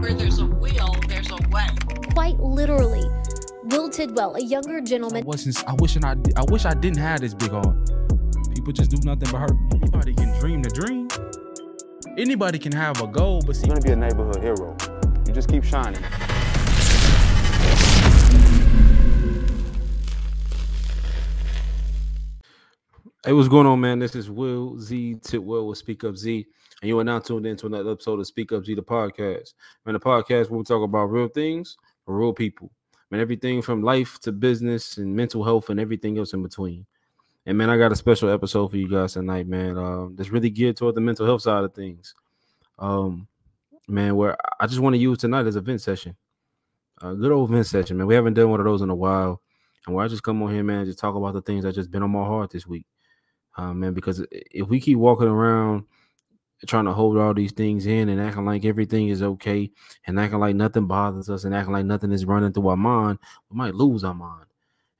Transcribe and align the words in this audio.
Where 0.00 0.12
there's 0.12 0.40
a 0.40 0.46
will, 0.46 0.94
there's 1.06 1.30
a 1.30 1.38
way. 1.50 1.68
Quite 2.14 2.40
literally, 2.40 3.08
Will 3.64 3.88
Tidwell, 3.88 4.34
a 4.34 4.42
younger 4.42 4.78
I 4.78 4.80
gentleman, 4.80 5.24
wasn't. 5.24 5.62
I 5.68 5.74
wish 5.74 5.96
I. 5.96 6.16
I 6.36 6.42
wish 6.48 6.64
I 6.64 6.74
didn't 6.74 6.98
have 6.98 7.20
this 7.20 7.32
big 7.32 7.52
heart. 7.52 7.76
People 8.52 8.72
just 8.72 8.90
do 8.90 8.98
nothing 9.04 9.30
but 9.30 9.38
hurt. 9.38 9.52
Anybody 9.72 10.14
can 10.14 10.36
dream 10.40 10.62
the 10.62 10.70
dream. 10.70 11.06
Anybody 12.18 12.58
can 12.58 12.72
have 12.72 13.00
a 13.00 13.06
goal, 13.06 13.42
but 13.46 13.54
see, 13.54 13.66
You're 13.68 13.76
gonna 13.76 13.86
be 13.86 13.92
a 13.92 13.96
neighborhood 13.96 14.42
hero. 14.42 14.76
You 15.28 15.32
just 15.32 15.48
keep 15.48 15.62
shining. 15.62 16.02
Hey, 23.26 23.32
what's 23.32 23.48
going 23.48 23.66
on, 23.66 23.80
man? 23.80 23.98
This 23.98 24.14
is 24.14 24.30
Will 24.30 24.78
Z 24.78 25.16
Tidwell 25.20 25.66
with 25.66 25.78
Speak 25.78 26.04
Up 26.04 26.16
Z, 26.16 26.46
and 26.80 26.88
you 26.88 26.96
are 27.00 27.02
now 27.02 27.18
tuned 27.18 27.44
into 27.44 27.66
another 27.66 27.90
episode 27.90 28.20
of 28.20 28.26
Speak 28.28 28.52
Up 28.52 28.64
Z, 28.64 28.72
the 28.76 28.82
podcast. 28.84 29.54
Man, 29.84 29.94
the 29.94 29.98
podcast 29.98 30.48
where 30.48 30.58
we 30.58 30.62
talk 30.62 30.84
about 30.84 31.06
real 31.06 31.26
things 31.26 31.76
for 32.04 32.16
real 32.16 32.32
people. 32.32 32.70
Man, 33.10 33.20
everything 33.20 33.62
from 33.62 33.82
life 33.82 34.20
to 34.20 34.30
business 34.30 34.98
and 34.98 35.12
mental 35.12 35.42
health 35.42 35.70
and 35.70 35.80
everything 35.80 36.16
else 36.18 36.34
in 36.34 36.42
between. 36.44 36.86
And 37.46 37.58
man, 37.58 37.68
I 37.68 37.76
got 37.76 37.90
a 37.90 37.96
special 37.96 38.30
episode 38.30 38.70
for 38.70 38.76
you 38.76 38.88
guys 38.88 39.14
tonight, 39.14 39.48
man. 39.48 39.76
Um, 39.76 40.14
that's 40.14 40.30
really 40.30 40.48
geared 40.48 40.76
toward 40.76 40.94
the 40.94 41.00
mental 41.00 41.26
health 41.26 41.42
side 41.42 41.64
of 41.64 41.74
things. 41.74 42.14
Um, 42.78 43.26
man, 43.88 44.14
where 44.14 44.36
I 44.60 44.68
just 44.68 44.78
want 44.78 44.94
to 44.94 44.98
use 44.98 45.18
tonight 45.18 45.48
as 45.48 45.56
a 45.56 45.60
vent 45.60 45.80
session, 45.80 46.14
a 47.02 47.12
good 47.12 47.32
old 47.32 47.50
vent 47.50 47.66
session, 47.66 47.96
man. 47.96 48.06
We 48.06 48.14
haven't 48.14 48.34
done 48.34 48.50
one 48.50 48.60
of 48.60 48.66
those 48.66 48.82
in 48.82 48.90
a 48.90 48.94
while, 48.94 49.42
and 49.84 49.96
where 49.96 50.04
I 50.04 50.08
just 50.08 50.22
come 50.22 50.40
on 50.44 50.54
here, 50.54 50.62
man, 50.62 50.84
just 50.84 51.00
talk 51.00 51.16
about 51.16 51.34
the 51.34 51.42
things 51.42 51.64
that 51.64 51.74
just 51.74 51.90
been 51.90 52.04
on 52.04 52.10
my 52.10 52.24
heart 52.24 52.52
this 52.52 52.68
week 52.68 52.86
uh, 53.56 53.72
man. 53.74 53.94
Because 53.94 54.24
if 54.30 54.68
we 54.68 54.80
keep 54.80 54.98
walking 54.98 55.28
around 55.28 55.84
trying 56.66 56.86
to 56.86 56.92
hold 56.92 57.18
all 57.18 57.34
these 57.34 57.52
things 57.52 57.86
in 57.86 58.08
and 58.08 58.20
acting 58.20 58.44
like 58.44 58.64
everything 58.64 59.08
is 59.08 59.22
okay 59.22 59.70
and 60.06 60.18
acting 60.18 60.38
like 60.40 60.56
nothing 60.56 60.86
bothers 60.86 61.28
us 61.28 61.44
and 61.44 61.54
acting 61.54 61.72
like 61.72 61.84
nothing 61.84 62.12
is 62.12 62.24
running 62.24 62.52
through 62.52 62.68
our 62.68 62.76
mind, 62.76 63.18
we 63.50 63.56
might 63.56 63.74
lose 63.74 64.04
our 64.04 64.14
mind. 64.14 64.46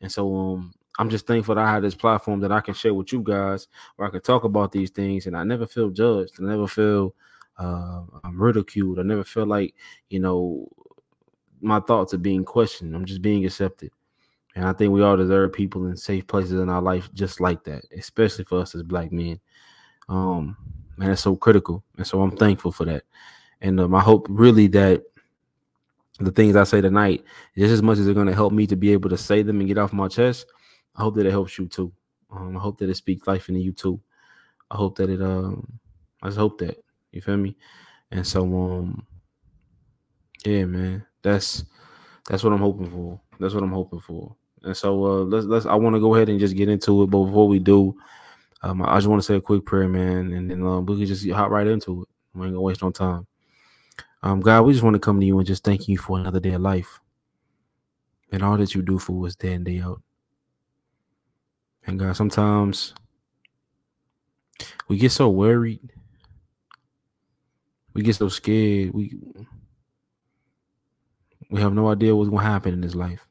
And 0.00 0.12
so, 0.12 0.34
um, 0.34 0.74
I'm 0.98 1.10
just 1.10 1.26
thankful 1.26 1.54
that 1.54 1.64
I 1.64 1.70
have 1.70 1.82
this 1.82 1.94
platform 1.94 2.40
that 2.40 2.52
I 2.52 2.60
can 2.60 2.74
share 2.74 2.94
with 2.94 3.12
you 3.12 3.20
guys, 3.20 3.68
where 3.96 4.08
I 4.08 4.10
can 4.10 4.22
talk 4.22 4.44
about 4.44 4.72
these 4.72 4.90
things, 4.90 5.26
and 5.26 5.36
I 5.36 5.44
never 5.44 5.66
feel 5.66 5.90
judged. 5.90 6.34
I 6.40 6.44
never 6.44 6.66
feel 6.66 7.14
uh, 7.58 8.02
I'm 8.24 8.40
ridiculed. 8.40 8.98
I 8.98 9.02
never 9.02 9.24
feel 9.24 9.46
like 9.46 9.74
you 10.08 10.20
know 10.20 10.68
my 11.60 11.80
thoughts 11.80 12.14
are 12.14 12.18
being 12.18 12.44
questioned. 12.44 12.94
I'm 12.94 13.04
just 13.04 13.22
being 13.22 13.44
accepted. 13.44 13.90
And 14.56 14.64
I 14.64 14.72
think 14.72 14.90
we 14.90 15.02
all 15.02 15.18
deserve 15.18 15.52
people 15.52 15.86
in 15.86 15.96
safe 15.96 16.26
places 16.26 16.52
in 16.52 16.70
our 16.70 16.80
life 16.80 17.10
just 17.12 17.40
like 17.42 17.62
that, 17.64 17.84
especially 17.96 18.44
for 18.44 18.58
us 18.58 18.74
as 18.74 18.82
black 18.82 19.12
men. 19.12 19.38
Um, 20.08 20.56
man, 20.96 21.10
it's 21.10 21.20
so 21.20 21.36
critical. 21.36 21.84
And 21.98 22.06
so 22.06 22.22
I'm 22.22 22.34
thankful 22.34 22.72
for 22.72 22.86
that. 22.86 23.04
And 23.60 23.78
um, 23.78 23.94
I 23.94 24.00
hope 24.00 24.26
really 24.30 24.66
that 24.68 25.02
the 26.20 26.30
things 26.30 26.56
I 26.56 26.64
say 26.64 26.80
tonight, 26.80 27.22
just 27.54 27.70
as 27.70 27.82
much 27.82 27.98
as 27.98 28.06
they're 28.06 28.14
going 28.14 28.28
to 28.28 28.34
help 28.34 28.54
me 28.54 28.66
to 28.68 28.76
be 28.76 28.92
able 28.94 29.10
to 29.10 29.18
say 29.18 29.42
them 29.42 29.60
and 29.60 29.68
get 29.68 29.76
off 29.76 29.92
my 29.92 30.08
chest, 30.08 30.46
I 30.94 31.02
hope 31.02 31.16
that 31.16 31.26
it 31.26 31.32
helps 31.32 31.58
you 31.58 31.66
too. 31.66 31.92
Um, 32.32 32.56
I 32.56 32.60
hope 32.60 32.78
that 32.78 32.88
it 32.88 32.96
speaks 32.96 33.26
life 33.26 33.50
into 33.50 33.60
you 33.60 33.72
too. 33.72 34.00
I 34.70 34.76
hope 34.76 34.96
that 34.96 35.10
it, 35.10 35.20
um, 35.20 35.78
I 36.22 36.28
just 36.28 36.38
hope 36.38 36.58
that, 36.60 36.82
you 37.12 37.20
feel 37.20 37.36
me? 37.36 37.56
And 38.10 38.26
so, 38.26 38.42
um, 38.42 39.06
yeah, 40.46 40.64
man, 40.64 41.04
that's, 41.20 41.64
that's 42.26 42.42
what 42.42 42.54
I'm 42.54 42.60
hoping 42.60 42.90
for. 42.90 43.20
That's 43.38 43.52
what 43.52 43.62
I'm 43.62 43.72
hoping 43.72 44.00
for. 44.00 44.34
And 44.66 44.76
so 44.76 45.04
uh, 45.04 45.22
let's 45.22 45.46
let's. 45.46 45.64
I 45.64 45.76
want 45.76 45.94
to 45.94 46.00
go 46.00 46.16
ahead 46.16 46.28
and 46.28 46.40
just 46.40 46.56
get 46.56 46.68
into 46.68 47.04
it. 47.04 47.06
But 47.06 47.24
before 47.24 47.46
we 47.46 47.60
do, 47.60 47.96
um, 48.62 48.82
I 48.82 48.96
just 48.96 49.06
want 49.06 49.22
to 49.22 49.26
say 49.26 49.36
a 49.36 49.40
quick 49.40 49.64
prayer, 49.64 49.88
man, 49.88 50.32
and 50.32 50.50
then 50.50 50.66
um, 50.66 50.84
we 50.84 50.96
can 50.96 51.06
just 51.06 51.28
hop 51.30 51.50
right 51.50 51.68
into 51.68 52.02
it. 52.02 52.08
We 52.34 52.46
ain't 52.46 52.54
gonna 52.54 52.60
waste 52.60 52.82
no 52.82 52.90
time. 52.90 53.28
Um, 54.24 54.40
God, 54.40 54.62
we 54.62 54.72
just 54.72 54.82
want 54.82 54.94
to 54.94 55.00
come 55.00 55.20
to 55.20 55.26
you 55.26 55.38
and 55.38 55.46
just 55.46 55.62
thank 55.62 55.86
you 55.86 55.96
for 55.98 56.18
another 56.18 56.40
day 56.40 56.50
of 56.50 56.62
life, 56.62 57.00
and 58.32 58.42
all 58.42 58.56
that 58.56 58.74
you 58.74 58.82
do 58.82 58.98
for 58.98 59.24
us 59.24 59.36
day 59.36 59.52
in 59.52 59.62
day 59.62 59.80
out. 59.80 60.02
And 61.86 61.96
God, 61.96 62.16
sometimes 62.16 62.92
we 64.88 64.98
get 64.98 65.12
so 65.12 65.30
worried, 65.30 65.92
we 67.94 68.02
get 68.02 68.16
so 68.16 68.28
scared, 68.28 68.92
we 68.92 69.16
we 71.50 71.60
have 71.60 71.72
no 71.72 71.88
idea 71.88 72.16
what's 72.16 72.30
gonna 72.30 72.42
happen 72.42 72.74
in 72.74 72.80
this 72.80 72.96
life. 72.96 73.25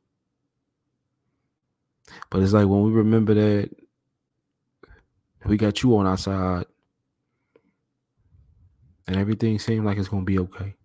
But 2.29 2.41
it's 2.41 2.53
like 2.53 2.67
when 2.67 2.83
we 2.83 2.91
remember 2.91 3.33
that 3.33 3.69
we 5.45 5.57
got 5.57 5.83
you 5.83 5.95
on 5.97 6.05
our 6.05 6.17
side 6.17 6.65
and 9.07 9.15
everything 9.15 9.59
seems 9.59 9.85
like 9.85 9.97
it's 9.97 10.07
going 10.07 10.23
to 10.23 10.31
be 10.31 10.39
okay. 10.39 10.75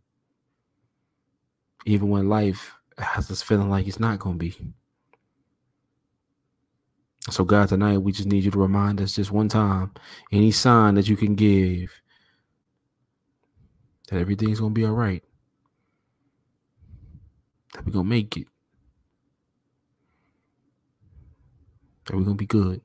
Even 1.87 2.11
when 2.11 2.29
life 2.29 2.75
has 2.99 3.31
us 3.31 3.43
feeling 3.43 3.71
like 3.71 3.87
it's 3.87 4.01
not 4.01 4.19
going 4.19 4.39
to 4.39 4.39
be. 4.39 4.73
So, 7.31 7.45
God, 7.45 7.69
tonight 7.69 7.99
we 7.99 8.13
just 8.13 8.29
need 8.29 8.45
you 8.45 8.51
to 8.51 8.59
remind 8.59 9.01
us 9.01 9.15
just 9.15 9.31
one 9.31 9.49
time 9.49 9.93
any 10.33 10.51
sign 10.51 10.95
that 10.95 11.09
you 11.09 11.17
can 11.17 11.35
give 11.35 11.93
that 14.09 14.19
everything's 14.19 14.61
going 14.61 14.75
to 14.75 14.79
be 14.79 14.85
all 14.85 14.93
right, 14.93 15.23
that 17.73 17.87
we're 17.87 17.93
going 17.93 18.05
to 18.05 18.11
make 18.11 18.37
it. 18.37 18.47
That 22.11 22.17
we're 22.17 22.25
gonna 22.25 22.35
be 22.35 22.47
good. 22.47 22.81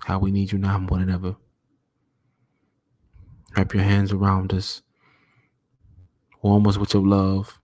How 0.00 0.18
we 0.18 0.32
need 0.32 0.50
you 0.50 0.58
now 0.58 0.78
more 0.78 0.98
than 0.98 1.10
ever. 1.10 1.36
Wrap 3.56 3.72
your 3.74 3.84
hands 3.84 4.12
around 4.12 4.52
us. 4.52 4.82
Warm 6.42 6.66
us 6.66 6.78
with 6.78 6.94
your 6.94 7.06
love. 7.06 7.60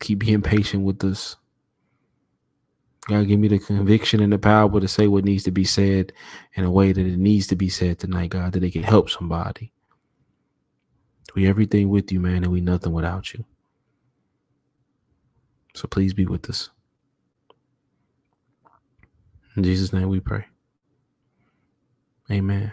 Keep 0.00 0.20
being 0.20 0.40
patient 0.40 0.84
with 0.84 1.04
us. 1.04 1.36
God, 3.06 3.26
give 3.26 3.40
me 3.40 3.48
the 3.48 3.58
conviction 3.58 4.20
and 4.20 4.32
the 4.32 4.38
power 4.38 4.80
to 4.80 4.88
say 4.88 5.08
what 5.08 5.24
needs 5.24 5.44
to 5.44 5.50
be 5.50 5.64
said 5.64 6.12
in 6.54 6.64
a 6.64 6.70
way 6.70 6.92
that 6.92 7.06
it 7.06 7.18
needs 7.18 7.46
to 7.48 7.56
be 7.56 7.68
said 7.68 7.98
tonight, 7.98 8.30
God, 8.30 8.52
that 8.52 8.62
it 8.62 8.72
can 8.72 8.82
help 8.82 9.10
somebody. 9.10 9.72
We 11.34 11.46
everything 11.46 11.90
with 11.90 12.10
you, 12.12 12.20
man, 12.20 12.44
and 12.44 12.52
we 12.52 12.60
nothing 12.60 12.92
without 12.92 13.34
you. 13.34 13.44
So 15.74 15.86
please 15.86 16.14
be 16.14 16.26
with 16.26 16.48
us. 16.48 16.70
In 19.58 19.64
Jesus' 19.64 19.92
name 19.92 20.08
we 20.08 20.20
pray. 20.20 20.44
Amen. 22.30 22.72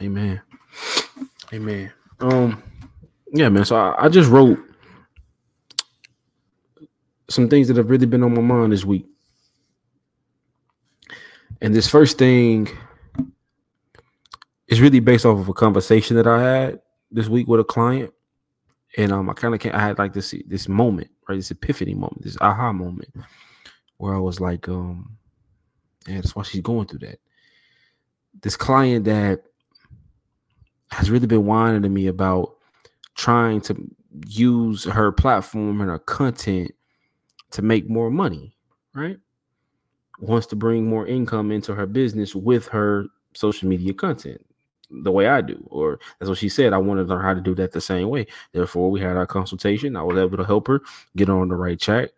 Amen. 0.00 0.40
Amen. 1.52 1.92
Um, 2.20 2.62
yeah, 3.32 3.48
man. 3.48 3.64
So 3.64 3.74
I, 3.74 4.04
I 4.04 4.08
just 4.08 4.30
wrote 4.30 4.60
some 7.28 7.48
things 7.48 7.66
that 7.66 7.76
have 7.78 7.90
really 7.90 8.06
been 8.06 8.22
on 8.22 8.32
my 8.32 8.40
mind 8.40 8.72
this 8.72 8.84
week. 8.84 9.08
And 11.60 11.74
this 11.74 11.88
first 11.88 12.16
thing 12.16 12.68
is 14.68 14.80
really 14.80 15.00
based 15.00 15.26
off 15.26 15.40
of 15.40 15.48
a 15.48 15.52
conversation 15.52 16.14
that 16.14 16.28
I 16.28 16.40
had 16.40 16.80
this 17.10 17.26
week 17.26 17.48
with 17.48 17.58
a 17.58 17.64
client. 17.64 18.14
And 18.96 19.10
um, 19.10 19.28
I 19.28 19.32
kind 19.32 19.52
of 19.52 19.74
I 19.74 19.80
had 19.80 19.98
like 19.98 20.12
this 20.12 20.32
this 20.46 20.68
moment, 20.68 21.10
right? 21.28 21.34
This 21.34 21.50
epiphany 21.50 21.94
moment, 21.94 22.22
this 22.22 22.38
aha 22.40 22.72
moment, 22.72 23.12
where 23.96 24.14
I 24.14 24.18
was 24.20 24.38
like, 24.38 24.68
um, 24.68 25.16
and 26.06 26.16
that's 26.16 26.34
why 26.34 26.42
she's 26.42 26.60
going 26.60 26.86
through 26.86 27.00
that. 27.00 27.18
This 28.42 28.56
client 28.56 29.04
that 29.04 29.42
has 30.90 31.10
really 31.10 31.26
been 31.26 31.46
whining 31.46 31.82
to 31.82 31.88
me 31.88 32.06
about 32.06 32.56
trying 33.14 33.60
to 33.62 33.76
use 34.26 34.84
her 34.84 35.12
platform 35.12 35.80
and 35.80 35.90
her 35.90 35.98
content 35.98 36.72
to 37.52 37.62
make 37.62 37.88
more 37.88 38.10
money, 38.10 38.56
right? 38.94 39.18
Wants 40.20 40.46
to 40.48 40.56
bring 40.56 40.86
more 40.86 41.06
income 41.06 41.50
into 41.50 41.74
her 41.74 41.86
business 41.86 42.34
with 42.34 42.66
her 42.68 43.06
social 43.34 43.68
media 43.68 43.94
content 43.94 44.44
the 44.90 45.12
way 45.12 45.28
I 45.28 45.40
do, 45.40 45.62
or 45.70 46.00
that's 46.18 46.28
what 46.28 46.38
she 46.38 46.48
said. 46.48 46.72
I 46.72 46.78
wanted 46.78 47.04
to 47.04 47.10
learn 47.10 47.22
how 47.24 47.34
to 47.34 47.40
do 47.40 47.54
that 47.54 47.72
the 47.72 47.80
same 47.80 48.08
way. 48.08 48.26
Therefore, 48.52 48.90
we 48.90 49.00
had 49.00 49.16
our 49.16 49.26
consultation. 49.26 49.96
I 49.96 50.02
was 50.02 50.18
able 50.18 50.36
to 50.36 50.44
help 50.44 50.66
her 50.66 50.80
get 51.16 51.30
on 51.30 51.48
the 51.48 51.54
right 51.54 51.78
track. 51.78 52.10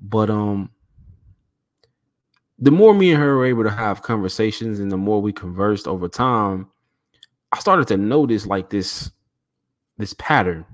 But 0.00 0.28
um, 0.28 0.70
the 2.58 2.70
more 2.70 2.94
me 2.94 3.12
and 3.12 3.20
her 3.20 3.36
were 3.36 3.46
able 3.46 3.64
to 3.64 3.70
have 3.70 4.02
conversations, 4.02 4.80
and 4.80 4.90
the 4.90 4.96
more 4.96 5.20
we 5.20 5.32
conversed 5.32 5.88
over 5.88 6.08
time, 6.08 6.68
I 7.52 7.58
started 7.58 7.88
to 7.88 7.96
notice 7.96 8.46
like 8.46 8.70
this 8.70 9.10
this 9.98 10.14
pattern 10.14 10.64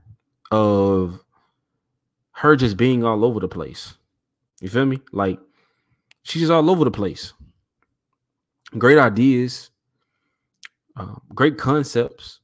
of 0.50 1.23
her 2.32 2.56
just 2.56 2.77
being 2.77 3.05
all 3.05 3.25
over 3.25 3.41
the 3.41 3.49
place. 3.49 3.94
You 4.61 4.69
feel 4.69 4.87
me? 4.87 5.00
Like 5.12 5.38
she's 6.23 6.43
just 6.43 6.53
all 6.53 6.71
over 6.71 6.85
the 6.85 6.91
place. 6.91 7.32
Great 8.79 8.99
ideas, 8.99 9.71
uh, 10.97 11.17
great 11.35 11.59
concepts, 11.59 12.39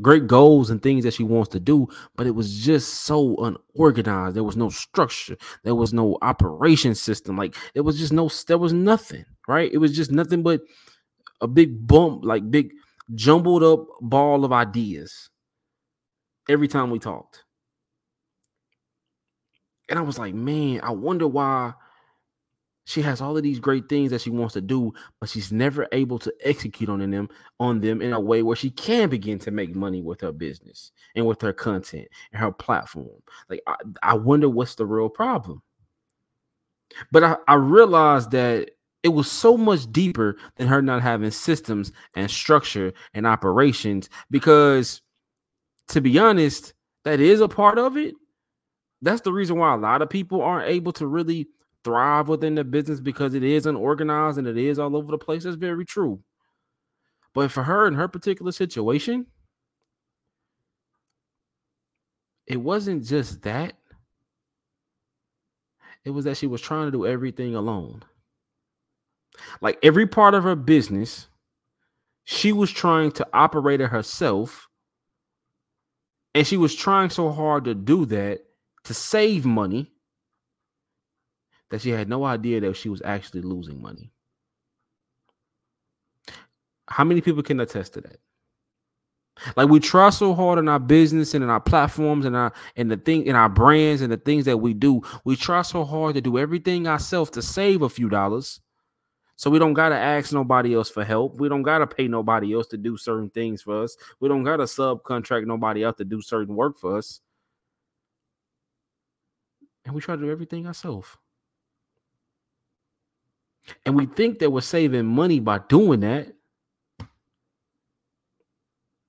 great 0.00 0.26
goals 0.26 0.70
and 0.70 0.82
things 0.82 1.04
that 1.04 1.14
she 1.14 1.24
wants 1.24 1.48
to 1.50 1.60
do, 1.60 1.88
but 2.16 2.26
it 2.26 2.34
was 2.34 2.58
just 2.58 3.04
so 3.04 3.36
unorganized. 3.76 4.36
There 4.36 4.44
was 4.44 4.56
no 4.56 4.68
structure. 4.68 5.36
There 5.64 5.74
was 5.74 5.92
no 5.92 6.18
operation 6.22 6.94
system. 6.94 7.36
Like 7.36 7.54
there 7.74 7.82
was 7.82 7.98
just 7.98 8.12
no. 8.12 8.28
There 8.46 8.58
was 8.58 8.72
nothing. 8.72 9.24
Right? 9.48 9.72
It 9.72 9.78
was 9.78 9.94
just 9.94 10.10
nothing 10.10 10.42
but 10.42 10.60
a 11.40 11.46
big 11.46 11.86
bump, 11.86 12.24
like 12.24 12.50
big 12.50 12.72
jumbled 13.14 13.62
up 13.62 13.86
ball 14.00 14.44
of 14.44 14.52
ideas 14.52 15.30
every 16.48 16.68
time 16.68 16.90
we 16.90 16.98
talked. 16.98 17.44
And 19.88 19.98
I 19.98 20.02
was 20.02 20.18
like, 20.18 20.34
man, 20.34 20.80
I 20.82 20.90
wonder 20.90 21.28
why 21.28 21.74
she 22.86 23.02
has 23.02 23.20
all 23.20 23.36
of 23.36 23.42
these 23.42 23.58
great 23.58 23.88
things 23.88 24.12
that 24.12 24.20
she 24.20 24.30
wants 24.30 24.54
to 24.54 24.60
do, 24.60 24.94
but 25.18 25.28
she's 25.28 25.50
never 25.50 25.88
able 25.90 26.20
to 26.20 26.32
execute 26.44 26.88
on 26.88 27.10
them 27.10 27.28
on 27.58 27.80
them 27.80 28.00
in 28.00 28.12
a 28.12 28.20
way 28.20 28.44
where 28.44 28.54
she 28.54 28.70
can 28.70 29.08
begin 29.08 29.40
to 29.40 29.50
make 29.50 29.74
money 29.74 30.00
with 30.00 30.20
her 30.20 30.30
business 30.30 30.92
and 31.16 31.26
with 31.26 31.42
her 31.42 31.52
content 31.52 32.06
and 32.32 32.40
her 32.40 32.52
platform. 32.52 33.20
Like 33.50 33.60
I, 33.66 33.74
I 34.04 34.14
wonder 34.14 34.48
what's 34.48 34.76
the 34.76 34.86
real 34.86 35.08
problem. 35.08 35.62
But 37.10 37.24
I, 37.24 37.36
I 37.48 37.54
realized 37.54 38.30
that 38.30 38.70
it 39.02 39.08
was 39.08 39.28
so 39.28 39.56
much 39.56 39.90
deeper 39.90 40.36
than 40.54 40.68
her 40.68 40.80
not 40.80 41.02
having 41.02 41.32
systems 41.32 41.90
and 42.14 42.30
structure 42.30 42.92
and 43.14 43.26
operations 43.26 44.08
because 44.30 45.02
to 45.88 46.00
be 46.00 46.20
honest, 46.20 46.72
that 47.04 47.18
is 47.18 47.40
a 47.40 47.48
part 47.48 47.78
of 47.78 47.96
it. 47.96 48.14
That's 49.02 49.22
the 49.22 49.32
reason 49.32 49.58
why 49.58 49.74
a 49.74 49.76
lot 49.76 50.02
of 50.02 50.08
people 50.08 50.40
aren't 50.40 50.68
able 50.68 50.92
to 50.94 51.06
really 51.08 51.48
thrive 51.86 52.26
within 52.26 52.56
the 52.56 52.64
business 52.64 52.98
because 52.98 53.34
it 53.34 53.44
is 53.44 53.64
unorganized 53.64 54.38
and 54.38 54.48
it 54.48 54.56
is 54.56 54.76
all 54.76 54.96
over 54.96 55.12
the 55.12 55.18
place. 55.18 55.44
That's 55.44 55.54
very 55.54 55.84
true. 55.84 56.20
But 57.32 57.52
for 57.52 57.62
her 57.62 57.86
in 57.86 57.94
her 57.94 58.08
particular 58.08 58.50
situation, 58.50 59.24
it 62.44 62.56
wasn't 62.56 63.04
just 63.04 63.42
that. 63.42 63.74
It 66.04 66.10
was 66.10 66.24
that 66.24 66.36
she 66.36 66.48
was 66.48 66.60
trying 66.60 66.86
to 66.86 66.90
do 66.90 67.06
everything 67.06 67.54
alone. 67.54 68.02
Like 69.60 69.78
every 69.84 70.08
part 70.08 70.34
of 70.34 70.42
her 70.42 70.56
business, 70.56 71.28
she 72.24 72.52
was 72.52 72.72
trying 72.72 73.12
to 73.12 73.26
operate 73.32 73.80
it 73.80 73.90
herself. 73.90 74.66
And 76.34 76.44
she 76.44 76.56
was 76.56 76.74
trying 76.74 77.10
so 77.10 77.30
hard 77.30 77.64
to 77.66 77.74
do 77.76 78.06
that 78.06 78.40
to 78.84 78.94
save 78.94 79.46
money 79.46 79.92
that 81.70 81.80
she 81.80 81.90
had 81.90 82.08
no 82.08 82.24
idea 82.24 82.60
that 82.60 82.76
she 82.76 82.88
was 82.88 83.02
actually 83.04 83.42
losing 83.42 83.80
money. 83.80 84.12
How 86.88 87.04
many 87.04 87.20
people 87.20 87.42
can 87.42 87.60
attest 87.60 87.94
to 87.94 88.00
that? 88.02 88.18
Like 89.56 89.68
we 89.68 89.80
try 89.80 90.10
so 90.10 90.34
hard 90.34 90.58
in 90.58 90.68
our 90.68 90.78
business 90.78 91.34
and 91.34 91.44
in 91.44 91.50
our 91.50 91.60
platforms 91.60 92.24
and 92.24 92.34
our 92.34 92.52
and 92.76 92.90
the 92.90 92.96
thing 92.96 93.26
in 93.26 93.36
our 93.36 93.48
brands 93.48 94.00
and 94.00 94.10
the 94.10 94.16
things 94.16 94.46
that 94.46 94.58
we 94.58 94.72
do. 94.72 95.02
We 95.24 95.36
try 95.36 95.62
so 95.62 95.84
hard 95.84 96.14
to 96.14 96.20
do 96.20 96.38
everything 96.38 96.88
ourselves 96.88 97.30
to 97.32 97.42
save 97.42 97.82
a 97.82 97.88
few 97.88 98.08
dollars. 98.08 98.60
So 99.36 99.50
we 99.50 99.58
don't 99.58 99.74
gotta 99.74 99.96
ask 99.96 100.32
nobody 100.32 100.74
else 100.74 100.88
for 100.88 101.04
help. 101.04 101.38
We 101.38 101.50
don't 101.50 101.62
gotta 101.62 101.86
pay 101.86 102.08
nobody 102.08 102.54
else 102.54 102.66
to 102.68 102.78
do 102.78 102.96
certain 102.96 103.28
things 103.28 103.60
for 103.60 103.82
us. 103.82 103.96
We 104.20 104.28
don't 104.28 104.44
gotta 104.44 104.62
subcontract 104.62 105.44
nobody 105.44 105.84
else 105.84 105.96
to 105.98 106.04
do 106.06 106.22
certain 106.22 106.56
work 106.56 106.78
for 106.78 106.96
us. 106.96 107.20
And 109.84 109.94
we 109.94 110.00
try 110.00 110.16
to 110.16 110.22
do 110.22 110.30
everything 110.30 110.66
ourselves. 110.66 111.08
And 113.84 113.96
we 113.96 114.06
think 114.06 114.38
that 114.38 114.50
we're 114.50 114.60
saving 114.60 115.06
money 115.06 115.40
by 115.40 115.60
doing 115.68 116.00
that. 116.00 116.32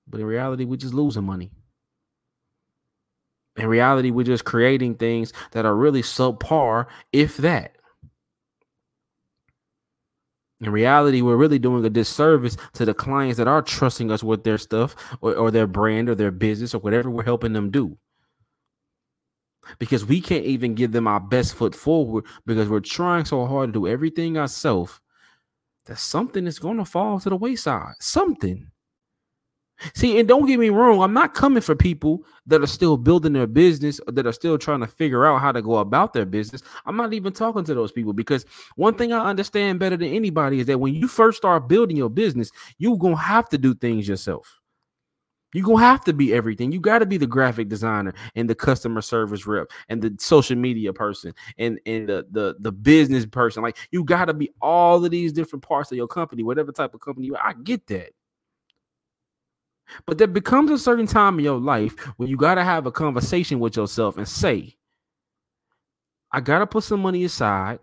But 0.06 0.20
in 0.20 0.26
reality, 0.26 0.64
we're 0.64 0.76
just 0.76 0.94
losing 0.94 1.24
money. 1.24 1.50
In 3.56 3.66
reality, 3.66 4.10
we're 4.10 4.24
just 4.24 4.44
creating 4.44 4.94
things 4.94 5.32
that 5.50 5.66
are 5.66 5.74
really 5.74 6.02
subpar, 6.02 6.86
if 7.12 7.36
that. 7.38 7.76
In 10.60 10.72
reality, 10.72 11.22
we're 11.22 11.36
really 11.36 11.58
doing 11.58 11.84
a 11.84 11.90
disservice 11.90 12.56
to 12.74 12.84
the 12.84 12.94
clients 12.94 13.36
that 13.36 13.46
are 13.46 13.62
trusting 13.62 14.10
us 14.10 14.24
with 14.24 14.42
their 14.44 14.58
stuff 14.58 14.96
or, 15.20 15.34
or 15.34 15.50
their 15.50 15.66
brand 15.66 16.08
or 16.08 16.14
their 16.14 16.30
business 16.32 16.74
or 16.74 16.78
whatever 16.78 17.10
we're 17.10 17.22
helping 17.22 17.52
them 17.52 17.70
do 17.70 17.96
because 19.78 20.04
we 20.04 20.20
can't 20.20 20.44
even 20.44 20.74
give 20.74 20.92
them 20.92 21.06
our 21.06 21.20
best 21.20 21.54
foot 21.54 21.74
forward 21.74 22.24
because 22.46 22.68
we're 22.68 22.80
trying 22.80 23.24
so 23.24 23.46
hard 23.46 23.72
to 23.72 23.80
do 23.80 23.88
everything 23.88 24.38
ourselves 24.38 25.00
that 25.86 25.98
something 25.98 26.46
is 26.46 26.58
going 26.58 26.76
to 26.76 26.84
fall 26.84 27.18
to 27.20 27.30
the 27.30 27.36
wayside. 27.36 27.94
Something. 28.00 28.70
See, 29.94 30.18
and 30.18 30.28
don't 30.28 30.46
get 30.46 30.58
me 30.58 30.70
wrong, 30.70 31.00
I'm 31.02 31.12
not 31.12 31.34
coming 31.34 31.60
for 31.62 31.76
people 31.76 32.24
that 32.46 32.62
are 32.62 32.66
still 32.66 32.96
building 32.96 33.32
their 33.32 33.46
business 33.46 34.00
or 34.06 34.12
that 34.12 34.26
are 34.26 34.32
still 34.32 34.58
trying 34.58 34.80
to 34.80 34.88
figure 34.88 35.24
out 35.24 35.40
how 35.40 35.52
to 35.52 35.62
go 35.62 35.76
about 35.76 36.12
their 36.12 36.26
business. 36.26 36.62
I'm 36.84 36.96
not 36.96 37.12
even 37.12 37.32
talking 37.32 37.64
to 37.64 37.74
those 37.74 37.92
people 37.92 38.12
because 38.12 38.44
one 38.74 38.94
thing 38.94 39.12
I 39.12 39.24
understand 39.30 39.78
better 39.78 39.96
than 39.96 40.08
anybody 40.08 40.60
is 40.60 40.66
that 40.66 40.80
when 40.80 40.94
you 40.94 41.06
first 41.06 41.38
start 41.38 41.68
building 41.68 41.96
your 41.96 42.10
business, 42.10 42.50
you're 42.78 42.98
going 42.98 43.14
to 43.14 43.22
have 43.22 43.48
to 43.50 43.58
do 43.58 43.72
things 43.72 44.08
yourself. 44.08 44.57
You're 45.54 45.64
gonna 45.64 45.80
have 45.80 46.04
to 46.04 46.12
be 46.12 46.34
everything. 46.34 46.72
You 46.72 46.80
got 46.80 46.98
to 46.98 47.06
be 47.06 47.16
the 47.16 47.26
graphic 47.26 47.68
designer 47.68 48.12
and 48.34 48.50
the 48.50 48.54
customer 48.54 49.00
service 49.00 49.46
rep 49.46 49.68
and 49.88 50.02
the 50.02 50.14
social 50.18 50.56
media 50.56 50.92
person 50.92 51.32
and, 51.56 51.80
and 51.86 52.08
the, 52.08 52.26
the 52.30 52.56
the 52.58 52.72
business 52.72 53.24
person. 53.24 53.62
Like 53.62 53.78
you 53.90 54.04
got 54.04 54.26
to 54.26 54.34
be 54.34 54.50
all 54.60 55.02
of 55.02 55.10
these 55.10 55.32
different 55.32 55.62
parts 55.62 55.90
of 55.90 55.96
your 55.96 56.08
company, 56.08 56.42
whatever 56.42 56.70
type 56.70 56.92
of 56.92 57.00
company 57.00 57.26
you 57.26 57.36
are. 57.36 57.46
I 57.46 57.54
get 57.54 57.86
that. 57.86 58.10
But 60.04 60.18
there 60.18 60.26
becomes 60.26 60.70
a 60.70 60.78
certain 60.78 61.06
time 61.06 61.38
in 61.38 61.46
your 61.46 61.58
life 61.58 61.94
when 62.18 62.28
you 62.28 62.36
got 62.36 62.56
to 62.56 62.64
have 62.64 62.84
a 62.84 62.92
conversation 62.92 63.58
with 63.58 63.74
yourself 63.74 64.18
and 64.18 64.28
say, 64.28 64.76
I 66.30 66.40
got 66.40 66.58
to 66.58 66.66
put 66.66 66.84
some 66.84 67.00
money 67.00 67.24
aside. 67.24 67.78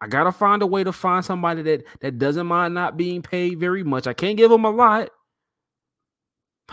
I 0.00 0.08
got 0.08 0.24
to 0.24 0.32
find 0.32 0.60
a 0.62 0.66
way 0.66 0.82
to 0.82 0.92
find 0.92 1.24
somebody 1.24 1.62
that 1.62 1.84
that 2.00 2.18
doesn't 2.18 2.48
mind 2.48 2.74
not 2.74 2.96
being 2.96 3.22
paid 3.22 3.60
very 3.60 3.84
much. 3.84 4.08
I 4.08 4.12
can't 4.12 4.36
give 4.36 4.50
them 4.50 4.64
a 4.64 4.70
lot 4.70 5.10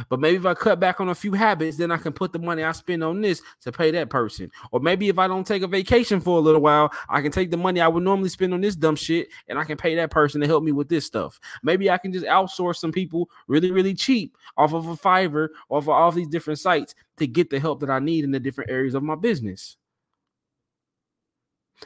but 0.10 0.20
maybe 0.20 0.38
if 0.38 0.46
I 0.46 0.54
cut 0.54 0.80
back 0.80 1.00
on 1.00 1.10
a 1.10 1.16
few 1.16 1.34
habits, 1.34 1.78
then 1.78 1.92
I 1.92 1.98
can 1.98 2.14
put 2.14 2.34
the 2.34 2.40
money 2.40 2.64
I 2.64 2.72
spend 2.72 3.04
on 3.04 3.22
this 3.22 3.42
to 3.62 3.72
pay 3.72 3.92
that 3.92 4.10
person. 4.10 4.52
Or 4.72 4.80
maybe 4.80 5.10
if 5.10 5.20
I 5.20 5.28
don't 5.28 5.46
take 5.46 5.64
a 5.64 5.68
vacation 5.68 6.20
for 6.20 6.38
a 6.38 6.42
little 6.42 6.62
while, 6.62 6.92
I 7.10 7.22
can 7.22 7.32
take 7.32 7.52
the 7.52 7.58
money 7.58 7.82
I 7.82 7.88
would 7.88 8.04
normally 8.04 8.30
spend 8.30 8.54
on 8.54 8.62
this 8.62 8.76
dumb 8.76 8.96
shit 8.96 9.30
and 9.48 9.58
I 9.60 9.64
can 9.64 9.78
pay 9.78 9.96
that 9.96 10.12
person 10.12 10.42
to 10.42 10.48
help 10.48 10.64
me 10.64 10.72
with 10.72 10.90
this 10.90 11.06
stuff. 11.06 11.40
Maybe 11.64 11.90
I 11.90 11.98
can 11.98 12.12
just 12.12 12.26
outsource 12.26 12.78
some 12.78 12.92
people 12.92 13.30
really, 13.48 13.72
really 13.72 13.94
cheap 13.94 14.38
off 14.58 14.74
of 14.74 14.88
a 14.88 14.96
Fiverr, 14.96 15.50
off 15.70 15.84
of 15.84 15.90
all 15.90 16.12
these 16.12 16.28
different 16.28 16.60
sites 16.60 16.96
to 17.18 17.28
get 17.28 17.50
the 17.50 17.60
help 17.60 17.80
that 17.80 17.90
I 17.90 18.00
need 18.00 18.24
in 18.24 18.32
the 18.32 18.40
different 18.40 18.70
areas 18.70 18.94
of 18.94 19.04
my 19.04 19.16
business. 19.16 19.78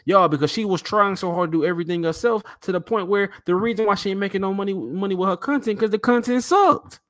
Y'all, 0.06 0.30
because 0.30 0.52
she 0.52 0.66
was 0.66 0.82
trying 0.82 1.16
so 1.16 1.34
hard 1.34 1.52
to 1.52 1.60
do 1.60 1.66
everything 1.66 2.04
herself 2.04 2.44
to 2.62 2.72
the 2.72 2.80
point 2.80 3.08
where 3.08 3.30
the 3.46 3.56
reason 3.56 3.86
why 3.86 3.96
she 3.96 4.12
ain't 4.12 4.20
making 4.20 4.42
no 4.42 4.54
money 4.54 4.74
money 4.74 5.16
with 5.16 5.28
her 5.28 5.38
content 5.38 5.78
because 5.78 5.92
the 5.92 6.00
content 6.00 6.44
sucked. 6.44 7.02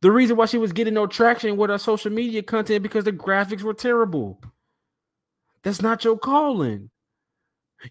The 0.00 0.10
reason 0.10 0.36
why 0.36 0.46
she 0.46 0.58
was 0.58 0.72
getting 0.72 0.94
no 0.94 1.06
traction 1.06 1.56
with 1.56 1.70
her 1.70 1.78
social 1.78 2.12
media 2.12 2.42
content 2.42 2.82
because 2.82 3.04
the 3.04 3.12
graphics 3.12 3.62
were 3.62 3.74
terrible. 3.74 4.40
That's 5.62 5.82
not 5.82 6.04
your 6.04 6.16
calling. 6.16 6.90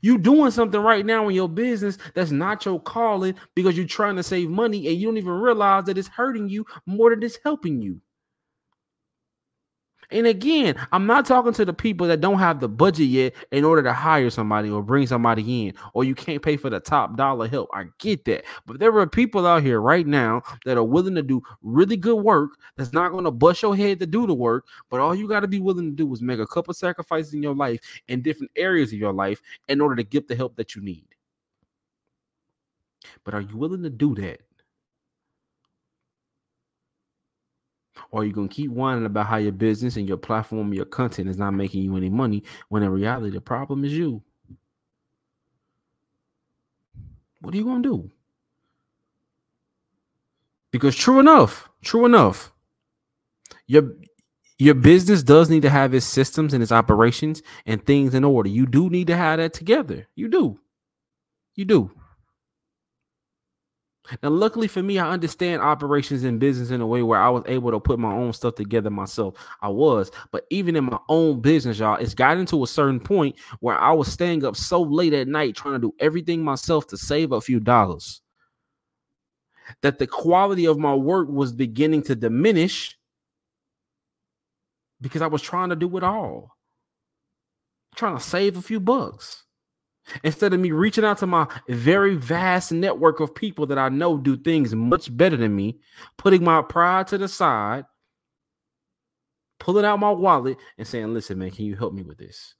You 0.02 0.18
doing 0.18 0.52
something 0.52 0.82
right 0.82 1.06
now 1.06 1.28
in 1.28 1.36
your 1.36 1.50
business 1.50 1.98
that's 2.14 2.32
not 2.32 2.66
your 2.66 2.82
calling 2.82 3.36
because 3.56 3.78
you're 3.78 3.88
trying 3.88 4.18
to 4.18 4.24
save 4.24 4.50
money 4.50 4.88
and 4.88 4.98
you 4.98 5.08
don't 5.08 5.18
even 5.18 5.32
realize 5.34 5.86
that 5.86 5.98
it's 5.98 6.10
hurting 6.10 6.50
you 6.50 6.66
more 6.86 7.10
than 7.10 7.24
it's 7.24 7.40
helping 7.44 7.82
you. 7.82 8.02
And 10.10 10.26
again, 10.26 10.76
I'm 10.94 11.06
not 11.06 11.26
talking 11.26 11.52
to 11.54 11.66
the 11.66 11.74
people 11.74 12.08
that 12.08 12.22
don't 12.22 12.40
have 12.40 12.62
the 12.62 12.70
budget 12.70 13.08
yet 13.08 13.34
in 13.52 13.66
order 13.66 13.84
to 13.84 13.92
hire 13.92 14.30
somebody 14.30 14.70
or 14.70 14.82
bring 14.82 15.06
somebody 15.06 15.68
in, 15.68 15.74
or 15.94 16.06
you 16.06 16.16
can't 16.16 16.42
pay 16.42 16.56
for 16.56 16.70
the 16.70 16.80
top 16.80 17.18
dollar 17.18 17.48
help. 17.48 17.70
I 17.74 17.88
get 17.98 18.24
that. 18.26 18.46
But 18.66 18.80
there 18.80 18.98
are 18.98 19.08
people 19.08 19.46
out 19.46 19.64
here 19.64 19.82
right 19.82 20.08
now 20.08 20.44
that 20.64 20.78
are 20.78 20.84
willing 20.84 21.16
to 21.16 21.24
do 21.24 21.42
really 21.62 21.98
good 21.98 22.24
work 22.24 22.52
that's 22.78 22.94
not 22.94 23.12
going 23.12 23.26
to 23.26 23.32
bust 23.32 23.62
your 23.62 23.76
head 23.76 24.00
to 24.00 24.06
do 24.06 24.26
the 24.26 24.34
work. 24.34 24.66
But 24.90 25.02
all 25.02 25.14
you 25.14 25.28
got 25.28 25.42
to 25.42 25.48
be 25.48 25.60
willing 25.60 25.90
to 25.90 25.96
do 25.96 26.12
is 26.14 26.22
make 26.22 26.40
a 26.40 26.48
couple 26.48 26.74
sacrifices 26.74 27.34
in 27.34 27.44
your 27.44 27.56
life 27.56 27.82
in 28.08 28.22
different 28.22 28.52
areas 28.56 28.94
of 28.94 29.00
your 29.00 29.14
life 29.14 29.42
in 29.68 29.82
order 29.82 29.96
to 29.98 30.04
get 30.04 30.30
the 30.30 30.36
help 30.36 30.56
that 30.56 30.74
you 30.74 30.82
need. 30.82 31.08
But 33.26 33.34
are 33.34 33.42
you 33.42 33.58
willing 33.58 33.84
to 33.84 33.90
do 33.90 34.16
that? 34.16 34.47
Or 38.12 38.22
are 38.22 38.26
you 38.26 38.34
gonna 38.34 38.48
keep 38.48 38.72
whining 38.72 39.06
about 39.06 39.28
how 39.28 39.38
your 39.38 39.52
business 39.54 39.98
and 39.98 40.08
your 40.08 40.18
platform, 40.18 40.74
your 40.74 40.86
content 40.86 41.30
is 41.30 41.38
not 41.38 41.52
making 41.52 41.84
you 41.84 41.96
any 41.98 42.10
money 42.10 42.44
when 42.70 42.84
in 42.84 42.90
reality 42.92 43.32
the 43.32 43.42
problem 43.42 43.86
is 43.86 43.94
you? 43.94 44.24
What 47.42 47.54
are 47.54 47.58
you 47.58 47.66
gonna 47.66 47.84
do? 47.84 48.12
Because 50.72 50.96
true 50.96 51.20
enough, 51.20 51.70
true 51.82 52.06
enough, 52.06 52.54
your 53.68 53.94
your 54.60 54.76
business 54.76 55.24
does 55.24 55.50
need 55.50 55.62
to 55.64 55.70
have 55.70 55.94
its 55.94 56.06
systems 56.06 56.54
and 56.54 56.64
its 56.64 56.72
operations 56.72 57.44
and 57.66 57.86
things 57.86 58.16
in 58.16 58.24
order. 58.24 58.50
You 58.50 58.66
do 58.66 58.90
need 58.90 59.08
to 59.08 59.16
have 59.18 59.38
that 59.40 59.54
together. 59.54 60.08
You 60.16 60.30
do. 60.30 60.60
You 61.56 61.66
do. 61.66 61.92
Now, 64.24 64.30
luckily 64.30 64.68
for 64.68 64.82
me, 64.82 65.00
I 65.00 65.10
understand 65.10 65.62
operations 65.62 66.24
and 66.24 66.40
business 66.40 66.72
in 66.72 66.82
a 66.82 66.88
way 66.88 67.04
where 67.04 67.20
I 67.20 67.30
was 67.30 67.44
able 67.46 67.72
to 67.72 67.80
put 67.80 68.00
my 68.00 68.14
own 68.14 68.34
stuff 68.34 68.56
together 68.56 68.90
myself. 68.90 69.36
I 69.62 69.70
was, 69.70 70.12
but 70.32 70.46
even 70.50 70.76
in 70.76 70.86
my 70.86 71.00
own 71.10 71.42
business, 71.42 71.80
y'all, 71.80 71.98
it's 71.98 72.14
gotten 72.14 72.46
to 72.48 72.64
a 72.64 72.68
certain 72.68 73.00
point 73.00 73.36
where 73.60 73.78
I 73.78 73.92
was 73.92 74.12
staying 74.12 74.46
up 74.46 74.56
so 74.56 74.82
late 74.82 75.14
at 75.14 75.28
night 75.28 75.56
trying 75.56 75.76
to 75.76 75.80
do 75.80 75.94
everything 76.00 76.44
myself 76.44 76.88
to 76.88 76.98
save 76.98 77.32
a 77.32 77.42
few 77.42 77.60
dollars 77.60 78.22
that 79.82 80.00
the 80.00 80.08
quality 80.08 80.66
of 80.66 80.78
my 80.78 80.94
work 80.94 81.28
was 81.30 81.52
beginning 81.52 82.02
to 82.04 82.16
diminish 82.16 82.98
because 85.02 85.22
I 85.22 85.28
was 85.28 85.42
trying 85.42 85.70
to 85.70 85.76
do 85.76 85.96
it 85.98 86.04
all, 86.04 86.56
trying 87.96 88.18
to 88.18 88.24
save 88.24 88.58
a 88.58 88.62
few 88.62 88.80
bucks. 88.80 89.44
Instead 90.24 90.54
of 90.54 90.60
me 90.60 90.72
reaching 90.72 91.04
out 91.06 91.18
to 91.20 91.28
my 91.28 91.48
very 91.68 92.16
vast 92.16 92.72
network 92.72 93.20
of 93.20 93.36
people 93.36 93.66
that 93.68 93.78
I 93.78 93.90
know 93.90 94.18
do 94.18 94.38
things 94.38 94.74
much 94.74 95.16
better 95.16 95.38
than 95.38 95.56
me, 95.56 95.80
putting 96.18 96.44
my 96.44 96.62
pride 96.62 97.08
to 97.08 97.18
the 97.18 97.28
side, 97.28 97.86
pulling 99.60 99.86
out 99.86 100.00
my 100.00 100.12
wallet 100.12 100.58
and 100.78 100.88
saying, 100.88 101.14
"Listen, 101.14 101.40
man, 101.40 101.52
can 101.52 101.66
you 101.66 101.76
help 101.76 101.94
me 101.94 102.04
with 102.04 102.18
this?" 102.18 102.56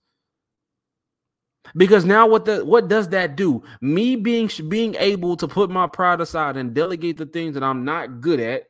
Because 1.76 2.06
now 2.06 2.28
what 2.28 2.46
the 2.46 2.64
what 2.64 2.88
does 2.88 3.10
that 3.10 3.36
do? 3.36 3.64
Me 3.82 4.16
being 4.16 4.50
being 4.70 4.96
able 4.96 5.36
to 5.38 5.48
put 5.48 5.70
my 5.70 5.88
pride 5.88 6.22
aside 6.22 6.58
and 6.58 6.74
delegate 6.74 7.18
the 7.18 7.26
things 7.26 7.54
that 7.56 7.64
I'm 7.64 7.84
not 7.84 8.22
good 8.22 8.40
at, 8.40 8.64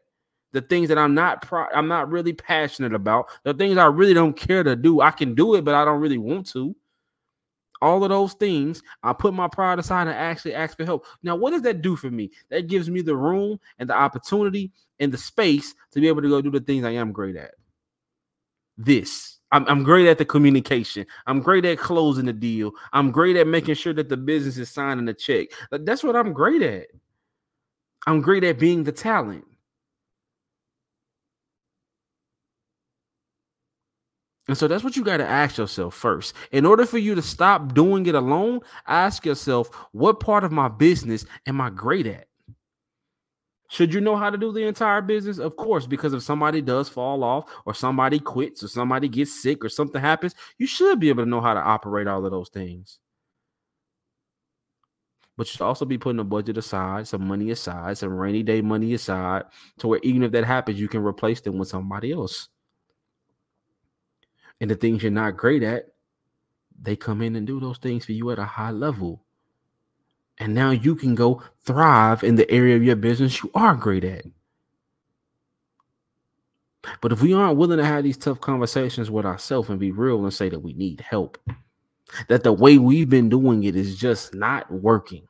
the 0.53 0.61
things 0.61 0.89
that 0.89 0.97
I'm 0.97 1.13
not 1.13 1.41
pro- 1.41 1.69
I'm 1.73 1.87
not 1.87 2.09
really 2.09 2.33
passionate 2.33 2.93
about, 2.93 3.27
the 3.43 3.53
things 3.53 3.77
I 3.77 3.85
really 3.85 4.13
don't 4.13 4.35
care 4.35 4.63
to 4.63 4.75
do. 4.75 5.01
I 5.01 5.11
can 5.11 5.35
do 5.35 5.55
it, 5.55 5.63
but 5.63 5.75
I 5.75 5.85
don't 5.85 6.01
really 6.01 6.17
want 6.17 6.47
to. 6.53 6.75
All 7.81 8.03
of 8.03 8.09
those 8.09 8.33
things, 8.33 8.81
I 9.03 9.13
put 9.13 9.33
my 9.33 9.47
pride 9.47 9.79
aside 9.79 10.07
and 10.07 10.17
actually 10.17 10.55
ask 10.55 10.77
for 10.77 10.85
help. 10.85 11.05
Now, 11.23 11.35
what 11.35 11.51
does 11.51 11.61
that 11.63 11.81
do 11.81 11.95
for 11.95 12.09
me? 12.09 12.31
That 12.49 12.67
gives 12.67 12.89
me 12.89 13.01
the 13.01 13.15
room 13.15 13.59
and 13.79 13.89
the 13.89 13.95
opportunity 13.95 14.71
and 14.99 15.11
the 15.11 15.17
space 15.17 15.75
to 15.91 16.01
be 16.01 16.07
able 16.07 16.21
to 16.21 16.29
go 16.29 16.41
do 16.41 16.51
the 16.51 16.59
things 16.59 16.85
I 16.85 16.91
am 16.91 17.11
great 17.11 17.35
at. 17.35 17.51
This 18.77 19.37
I'm, 19.51 19.65
I'm 19.67 19.83
great 19.83 20.07
at 20.07 20.17
the 20.17 20.25
communication. 20.25 21.05
I'm 21.25 21.39
great 21.41 21.65
at 21.65 21.77
closing 21.77 22.25
the 22.25 22.33
deal. 22.33 22.71
I'm 22.91 23.11
great 23.11 23.37
at 23.37 23.47
making 23.47 23.75
sure 23.75 23.93
that 23.93 24.09
the 24.09 24.17
business 24.17 24.57
is 24.57 24.69
signing 24.69 25.05
the 25.05 25.13
check. 25.13 25.47
That's 25.71 26.03
what 26.03 26.15
I'm 26.15 26.33
great 26.33 26.61
at. 26.61 26.87
I'm 28.05 28.21
great 28.21 28.43
at 28.43 28.59
being 28.59 28.83
the 28.83 28.91
talent. 28.91 29.45
And 34.47 34.57
so 34.57 34.67
that's 34.67 34.83
what 34.83 34.95
you 34.95 35.03
got 35.03 35.17
to 35.17 35.27
ask 35.27 35.57
yourself 35.57 35.93
first. 35.93 36.33
In 36.51 36.65
order 36.65 36.85
for 36.85 36.97
you 36.97 37.15
to 37.15 37.21
stop 37.21 37.73
doing 37.73 38.05
it 38.05 38.15
alone, 38.15 38.61
ask 38.87 39.25
yourself, 39.25 39.69
what 39.91 40.21
part 40.21 40.43
of 40.43 40.51
my 40.51 40.69
business 40.69 41.25
am 41.45 41.59
I 41.59 41.69
great 41.69 42.07
at? 42.07 42.27
Should 43.69 43.93
you 43.93 43.99
know 43.99 44.15
how 44.15 44.29
to 44.29 44.37
do 44.37 44.53
the 44.53 44.65
entire 44.65 45.01
business? 45.01 45.39
Of 45.39 45.57
course, 45.57 45.85
because 45.85 46.13
if 46.13 46.23
somebody 46.23 46.61
does 46.61 46.87
fall 46.87 47.21
off, 47.25 47.51
or 47.65 47.73
somebody 47.73 48.17
quits, 48.19 48.63
or 48.63 48.69
somebody 48.69 49.09
gets 49.09 49.41
sick, 49.41 49.65
or 49.65 49.67
something 49.67 49.99
happens, 49.99 50.35
you 50.57 50.65
should 50.65 51.01
be 51.01 51.09
able 51.09 51.25
to 51.25 51.29
know 51.29 51.41
how 51.41 51.53
to 51.53 51.59
operate 51.59 52.07
all 52.07 52.23
of 52.23 52.31
those 52.31 52.47
things. 52.47 52.99
But 55.35 55.47
you 55.47 55.51
should 55.51 55.61
also 55.61 55.83
be 55.83 55.97
putting 55.97 56.21
a 56.21 56.23
budget 56.23 56.57
aside, 56.57 57.09
some 57.09 57.27
money 57.27 57.51
aside, 57.51 57.97
some 57.97 58.17
rainy 58.17 58.41
day 58.41 58.61
money 58.61 58.93
aside, 58.93 59.43
to 59.79 59.87
where 59.89 59.99
even 60.01 60.23
if 60.23 60.31
that 60.31 60.45
happens, 60.45 60.79
you 60.79 60.87
can 60.87 61.03
replace 61.03 61.41
them 61.41 61.57
with 61.57 61.67
somebody 61.67 62.13
else. 62.13 62.47
And 64.59 64.69
the 64.69 64.75
things 64.75 65.03
you're 65.03 65.11
not 65.11 65.37
great 65.37 65.63
at, 65.63 65.89
they 66.81 66.95
come 66.95 67.21
in 67.21 67.35
and 67.35 67.45
do 67.45 67.59
those 67.59 67.77
things 67.77 68.05
for 68.05 68.11
you 68.11 68.31
at 68.31 68.39
a 68.39 68.45
high 68.45 68.71
level. 68.71 69.23
And 70.39 70.53
now 70.53 70.71
you 70.71 70.95
can 70.95 71.15
go 71.15 71.41
thrive 71.63 72.23
in 72.23 72.35
the 72.35 72.49
area 72.51 72.75
of 72.75 72.83
your 72.83 72.95
business 72.95 73.41
you 73.43 73.51
are 73.55 73.75
great 73.75 74.03
at. 74.03 74.25
But 77.01 77.11
if 77.11 77.21
we 77.21 77.33
aren't 77.33 77.57
willing 77.57 77.79
to 77.79 77.85
have 77.85 78.03
these 78.03 78.17
tough 78.17 78.39
conversations 78.39 79.11
with 79.11 79.25
ourselves 79.25 79.69
and 79.69 79.79
be 79.79 79.91
real 79.91 80.23
and 80.23 80.33
say 80.33 80.49
that 80.49 80.59
we 80.59 80.73
need 80.73 81.01
help, 81.01 81.37
that 82.29 82.43
the 82.43 82.53
way 82.53 82.77
we've 82.77 83.09
been 83.09 83.29
doing 83.29 83.63
it 83.63 83.75
is 83.75 83.97
just 83.97 84.33
not 84.33 84.71
working. 84.71 85.27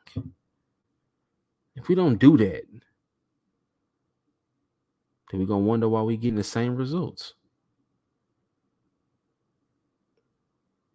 If 1.75 1.87
we 1.87 1.95
don't 1.95 2.17
do 2.17 2.37
that, 2.37 2.63
then 5.31 5.39
we're 5.39 5.45
going 5.45 5.63
to 5.63 5.67
wonder 5.67 5.89
why 5.89 6.01
we're 6.01 6.17
getting 6.17 6.35
the 6.35 6.43
same 6.43 6.75
results. 6.75 7.33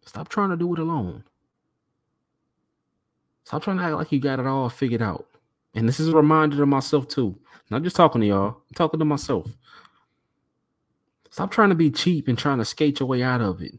Stop 0.05 0.29
trying 0.29 0.49
to 0.49 0.57
do 0.57 0.73
it 0.73 0.79
alone. 0.79 1.23
Stop 3.45 3.63
trying 3.63 3.77
to 3.77 3.83
act 3.83 3.95
like 3.95 4.11
you 4.11 4.19
got 4.19 4.39
it 4.39 4.47
all 4.47 4.69
figured 4.69 5.01
out. 5.01 5.27
And 5.73 5.87
this 5.87 5.99
is 5.99 6.09
a 6.09 6.15
reminder 6.15 6.57
to 6.57 6.65
myself 6.65 7.07
too. 7.07 7.37
Not 7.69 7.83
just 7.83 7.95
talking 7.95 8.21
to 8.21 8.27
y'all, 8.27 8.47
I'm 8.47 8.75
talking 8.75 8.99
to 8.99 9.05
myself. 9.05 9.47
Stop 11.31 11.51
trying 11.51 11.69
to 11.69 11.75
be 11.75 11.89
cheap 11.89 12.27
and 12.27 12.37
trying 12.37 12.59
to 12.59 12.65
skate 12.65 12.99
your 12.99 13.09
way 13.09 13.23
out 13.23 13.41
of 13.41 13.61
it. 13.61 13.73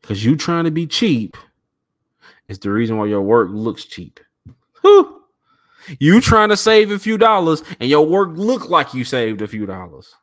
Because 0.00 0.22
you 0.22 0.36
trying 0.36 0.64
to 0.64 0.70
be 0.70 0.86
cheap 0.86 1.36
is 2.48 2.58
the 2.58 2.70
reason 2.70 2.98
why 2.98 3.06
your 3.06 3.22
work 3.22 3.48
looks 3.50 3.86
cheap. 3.86 4.20
Whew. 4.82 5.22
You 5.98 6.20
trying 6.20 6.50
to 6.50 6.58
save 6.58 6.90
a 6.90 6.98
few 6.98 7.16
dollars 7.16 7.62
and 7.80 7.88
your 7.88 8.06
work 8.06 8.30
look 8.34 8.68
like 8.68 8.92
you 8.92 9.04
saved 9.04 9.40
a 9.40 9.48
few 9.48 9.64
dollars. 9.64 10.14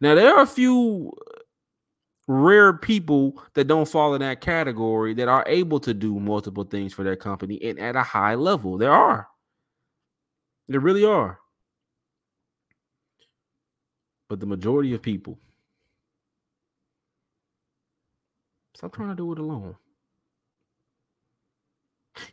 Now 0.00 0.14
there 0.14 0.36
are 0.36 0.42
a 0.42 0.46
few 0.46 1.12
rare 2.28 2.72
people 2.72 3.42
that 3.54 3.68
don't 3.68 3.88
fall 3.88 4.14
in 4.14 4.20
that 4.20 4.40
category 4.40 5.14
that 5.14 5.28
are 5.28 5.44
able 5.46 5.78
to 5.80 5.94
do 5.94 6.18
multiple 6.18 6.64
things 6.64 6.92
for 6.92 7.04
their 7.04 7.16
company 7.16 7.62
and 7.62 7.78
at 7.78 7.96
a 7.96 8.02
high 8.02 8.34
level. 8.34 8.78
There 8.78 8.92
are. 8.92 9.28
There 10.68 10.80
really 10.80 11.04
are. 11.04 11.38
But 14.28 14.40
the 14.40 14.46
majority 14.46 14.92
of 14.92 15.02
people 15.02 15.38
stop 18.74 18.92
trying 18.92 19.10
to 19.10 19.14
do 19.14 19.32
it 19.32 19.38
alone. 19.38 19.76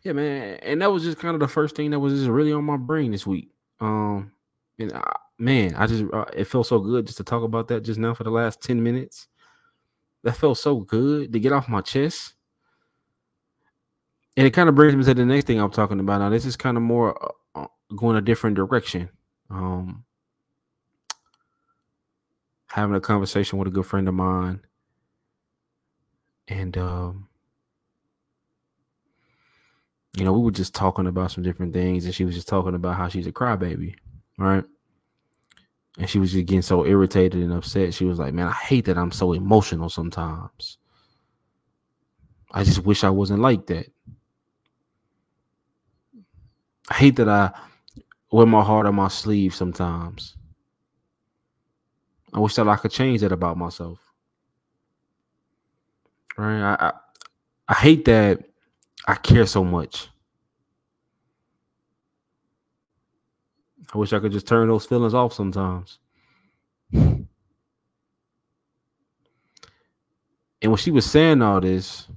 Yeah, 0.01 0.13
man, 0.13 0.59
and 0.63 0.81
that 0.81 0.91
was 0.91 1.03
just 1.03 1.19
kind 1.19 1.35
of 1.35 1.39
the 1.39 1.47
first 1.47 1.75
thing 1.75 1.91
that 1.91 1.99
was 1.99 2.13
just 2.13 2.29
really 2.29 2.53
on 2.53 2.63
my 2.63 2.77
brain 2.77 3.11
this 3.11 3.27
week. 3.27 3.49
Um, 3.79 4.31
and 4.79 4.93
I, 4.93 5.15
man, 5.43 5.75
I 5.75 5.87
just 5.87 6.05
uh, 6.13 6.25
it 6.33 6.45
felt 6.45 6.67
so 6.67 6.79
good 6.79 7.05
just 7.05 7.17
to 7.17 7.23
talk 7.23 7.43
about 7.43 7.67
that 7.67 7.83
just 7.83 7.99
now 7.99 8.13
for 8.13 8.23
the 8.23 8.31
last 8.31 8.61
ten 8.61 8.81
minutes. 8.81 9.27
That 10.23 10.37
felt 10.37 10.57
so 10.57 10.79
good 10.79 11.33
to 11.33 11.39
get 11.39 11.51
off 11.51 11.67
my 11.67 11.81
chest. 11.81 12.33
And 14.37 14.47
it 14.47 14.51
kind 14.51 14.69
of 14.69 14.75
brings 14.75 14.95
me 14.95 15.03
to 15.03 15.13
the 15.13 15.25
next 15.25 15.45
thing 15.45 15.59
I'm 15.59 15.69
talking 15.69 15.99
about. 15.99 16.19
Now, 16.19 16.29
this 16.29 16.45
is 16.45 16.55
kind 16.55 16.77
of 16.77 16.83
more 16.83 17.21
uh, 17.55 17.63
uh, 17.63 17.67
going 17.95 18.15
a 18.15 18.21
different 18.21 18.55
direction. 18.55 19.09
Um, 19.49 20.05
having 22.67 22.95
a 22.95 23.01
conversation 23.01 23.59
with 23.59 23.67
a 23.67 23.71
good 23.71 23.85
friend 23.85 24.07
of 24.07 24.15
mine, 24.15 24.61
and 26.47 26.75
um, 26.77 27.27
you 30.15 30.23
know, 30.23 30.33
we 30.33 30.41
were 30.41 30.51
just 30.51 30.73
talking 30.73 31.07
about 31.07 31.31
some 31.31 31.43
different 31.43 31.73
things, 31.73 32.05
and 32.05 32.15
she 32.15 32.25
was 32.25 32.35
just 32.35 32.47
talking 32.47 32.75
about 32.75 32.95
how 32.95 33.09
she's 33.09 33.27
a 33.27 33.31
crybaby, 33.31 33.95
right? 34.37 34.63
And 35.99 36.09
she 36.09 36.19
was 36.19 36.31
just 36.31 36.45
getting 36.45 36.61
so 36.61 36.85
irritated 36.85 37.41
and 37.41 37.53
upset. 37.53 37.93
She 37.93 38.05
was 38.05 38.19
like, 38.19 38.33
Man, 38.33 38.47
I 38.47 38.53
hate 38.53 38.85
that 38.85 38.97
I'm 38.97 39.11
so 39.11 39.33
emotional 39.33 39.89
sometimes. 39.89 40.77
I 42.51 42.63
just 42.63 42.83
wish 42.83 43.03
I 43.03 43.09
wasn't 43.09 43.41
like 43.41 43.67
that. 43.67 43.87
I 46.89 46.93
hate 46.95 47.15
that 47.17 47.29
I 47.29 47.51
wear 48.31 48.45
my 48.45 48.63
heart 48.63 48.85
on 48.85 48.95
my 48.95 49.07
sleeve 49.07 49.55
sometimes. 49.55 50.35
I 52.33 52.39
wish 52.39 52.55
that 52.55 52.67
I 52.67 52.75
could 52.75 52.91
change 52.91 53.21
that 53.21 53.31
about 53.31 53.57
myself. 53.57 53.99
Right? 56.37 56.61
I, 56.61 56.87
I, 56.87 56.91
I 57.67 57.73
hate 57.75 58.05
that 58.05 58.43
I 59.07 59.15
care 59.15 59.45
so 59.45 59.63
much. 59.63 60.09
I 63.93 63.97
wish 63.97 64.11
I 64.11 64.19
could 64.19 64.31
just 64.31 64.47
turn 64.47 64.69
those 64.69 64.85
feelings 64.85 65.13
off 65.13 65.33
sometimes. 65.33 65.99
And 66.91 67.27
when 70.71 70.77
she 70.77 70.89
was 70.91 71.05
saying 71.05 71.41
all 71.41 71.61
this, 71.61 72.07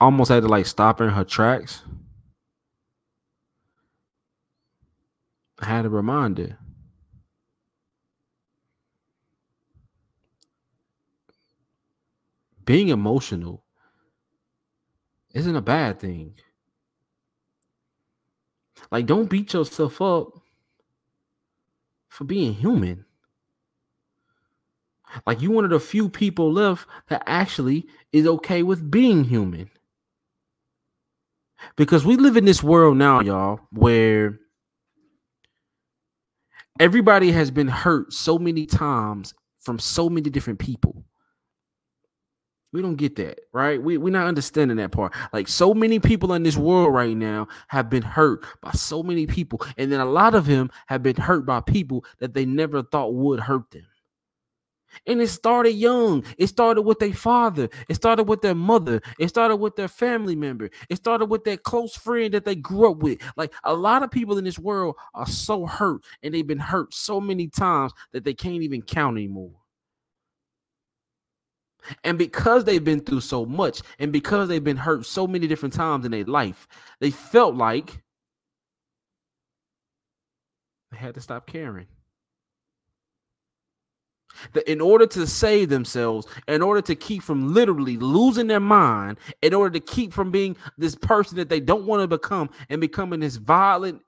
I 0.00 0.04
almost 0.04 0.28
had 0.28 0.42
to 0.42 0.48
like 0.48 0.66
stop 0.66 1.00
in 1.00 1.08
her 1.08 1.24
tracks. 1.24 1.82
I 5.58 5.64
had 5.66 5.84
a 5.84 5.90
reminder. 5.90 6.58
Being 12.64 12.88
emotional 12.88 13.64
isn't 15.34 15.56
a 15.56 15.62
bad 15.62 15.98
thing. 15.98 16.34
Like, 18.90 19.06
don't 19.06 19.30
beat 19.30 19.52
yourself 19.52 20.00
up 20.00 20.32
for 22.08 22.24
being 22.24 22.54
human. 22.54 23.04
Like 25.26 25.40
you 25.40 25.50
one 25.50 25.64
of 25.64 25.70
the 25.70 25.80
few 25.80 26.08
people 26.08 26.52
left 26.52 26.86
that 27.08 27.22
actually 27.26 27.86
is 28.12 28.26
okay 28.26 28.62
with 28.62 28.90
being 28.90 29.24
human. 29.24 29.70
Because 31.76 32.04
we 32.04 32.16
live 32.16 32.36
in 32.36 32.44
this 32.44 32.62
world 32.62 32.96
now, 32.96 33.20
y'all, 33.20 33.60
where 33.70 34.38
everybody 36.78 37.32
has 37.32 37.50
been 37.50 37.68
hurt 37.68 38.12
so 38.12 38.38
many 38.38 38.66
times 38.66 39.34
from 39.58 39.78
so 39.78 40.08
many 40.08 40.30
different 40.30 40.58
people. 40.58 41.04
We 42.72 42.82
don't 42.82 42.96
get 42.96 43.16
that, 43.16 43.40
right? 43.52 43.82
We, 43.82 43.98
we're 43.98 44.12
not 44.12 44.28
understanding 44.28 44.76
that 44.76 44.92
part. 44.92 45.12
Like, 45.32 45.48
so 45.48 45.74
many 45.74 45.98
people 45.98 46.32
in 46.34 46.44
this 46.44 46.56
world 46.56 46.94
right 46.94 47.16
now 47.16 47.48
have 47.68 47.90
been 47.90 48.02
hurt 48.02 48.44
by 48.60 48.70
so 48.72 49.02
many 49.02 49.26
people. 49.26 49.60
And 49.76 49.90
then 49.90 49.98
a 50.00 50.04
lot 50.04 50.36
of 50.36 50.46
them 50.46 50.70
have 50.86 51.02
been 51.02 51.16
hurt 51.16 51.44
by 51.44 51.60
people 51.60 52.04
that 52.20 52.34
they 52.34 52.44
never 52.44 52.82
thought 52.82 53.14
would 53.14 53.40
hurt 53.40 53.70
them. 53.72 53.86
And 55.06 55.20
it 55.20 55.28
started 55.28 55.72
young. 55.72 56.24
It 56.36 56.48
started 56.48 56.82
with 56.82 56.98
their 56.98 57.12
father. 57.12 57.68
It 57.88 57.94
started 57.94 58.24
with 58.24 58.42
their 58.42 58.54
mother. 58.54 59.00
It 59.18 59.28
started 59.28 59.56
with 59.56 59.76
their 59.76 59.88
family 59.88 60.36
member. 60.36 60.70
It 60.88 60.96
started 60.96 61.26
with 61.26 61.44
their 61.44 61.56
close 61.56 61.96
friend 61.96 62.34
that 62.34 62.44
they 62.44 62.56
grew 62.56 62.90
up 62.90 62.98
with. 62.98 63.20
Like 63.36 63.52
a 63.64 63.74
lot 63.74 64.02
of 64.02 64.10
people 64.10 64.38
in 64.38 64.44
this 64.44 64.58
world 64.58 64.96
are 65.14 65.26
so 65.26 65.66
hurt 65.66 66.02
and 66.22 66.34
they've 66.34 66.46
been 66.46 66.58
hurt 66.58 66.92
so 66.92 67.20
many 67.20 67.48
times 67.48 67.92
that 68.12 68.24
they 68.24 68.34
can't 68.34 68.62
even 68.62 68.82
count 68.82 69.16
anymore. 69.16 69.59
And 72.04 72.18
because 72.18 72.64
they've 72.64 72.82
been 72.82 73.00
through 73.00 73.20
so 73.20 73.44
much 73.46 73.82
and 73.98 74.12
because 74.12 74.48
they've 74.48 74.62
been 74.62 74.76
hurt 74.76 75.06
so 75.06 75.26
many 75.26 75.46
different 75.46 75.74
times 75.74 76.04
in 76.04 76.12
their 76.12 76.24
life, 76.24 76.68
they 77.00 77.10
felt 77.10 77.54
like 77.54 78.02
they 80.90 80.98
had 80.98 81.14
to 81.14 81.20
stop 81.20 81.46
caring. 81.46 81.86
That 84.52 84.70
in 84.70 84.80
order 84.80 85.06
to 85.08 85.26
save 85.26 85.68
themselves, 85.68 86.26
in 86.46 86.62
order 86.62 86.80
to 86.82 86.94
keep 86.94 87.22
from 87.22 87.52
literally 87.52 87.96
losing 87.96 88.46
their 88.46 88.60
mind, 88.60 89.18
in 89.42 89.52
order 89.52 89.78
to 89.78 89.84
keep 89.84 90.12
from 90.12 90.30
being 90.30 90.56
this 90.78 90.94
person 90.94 91.36
that 91.36 91.48
they 91.48 91.60
don't 91.60 91.84
want 91.84 92.02
to 92.02 92.06
become 92.08 92.48
and 92.68 92.80
becoming 92.80 93.20
this 93.20 93.36
violent 93.36 94.00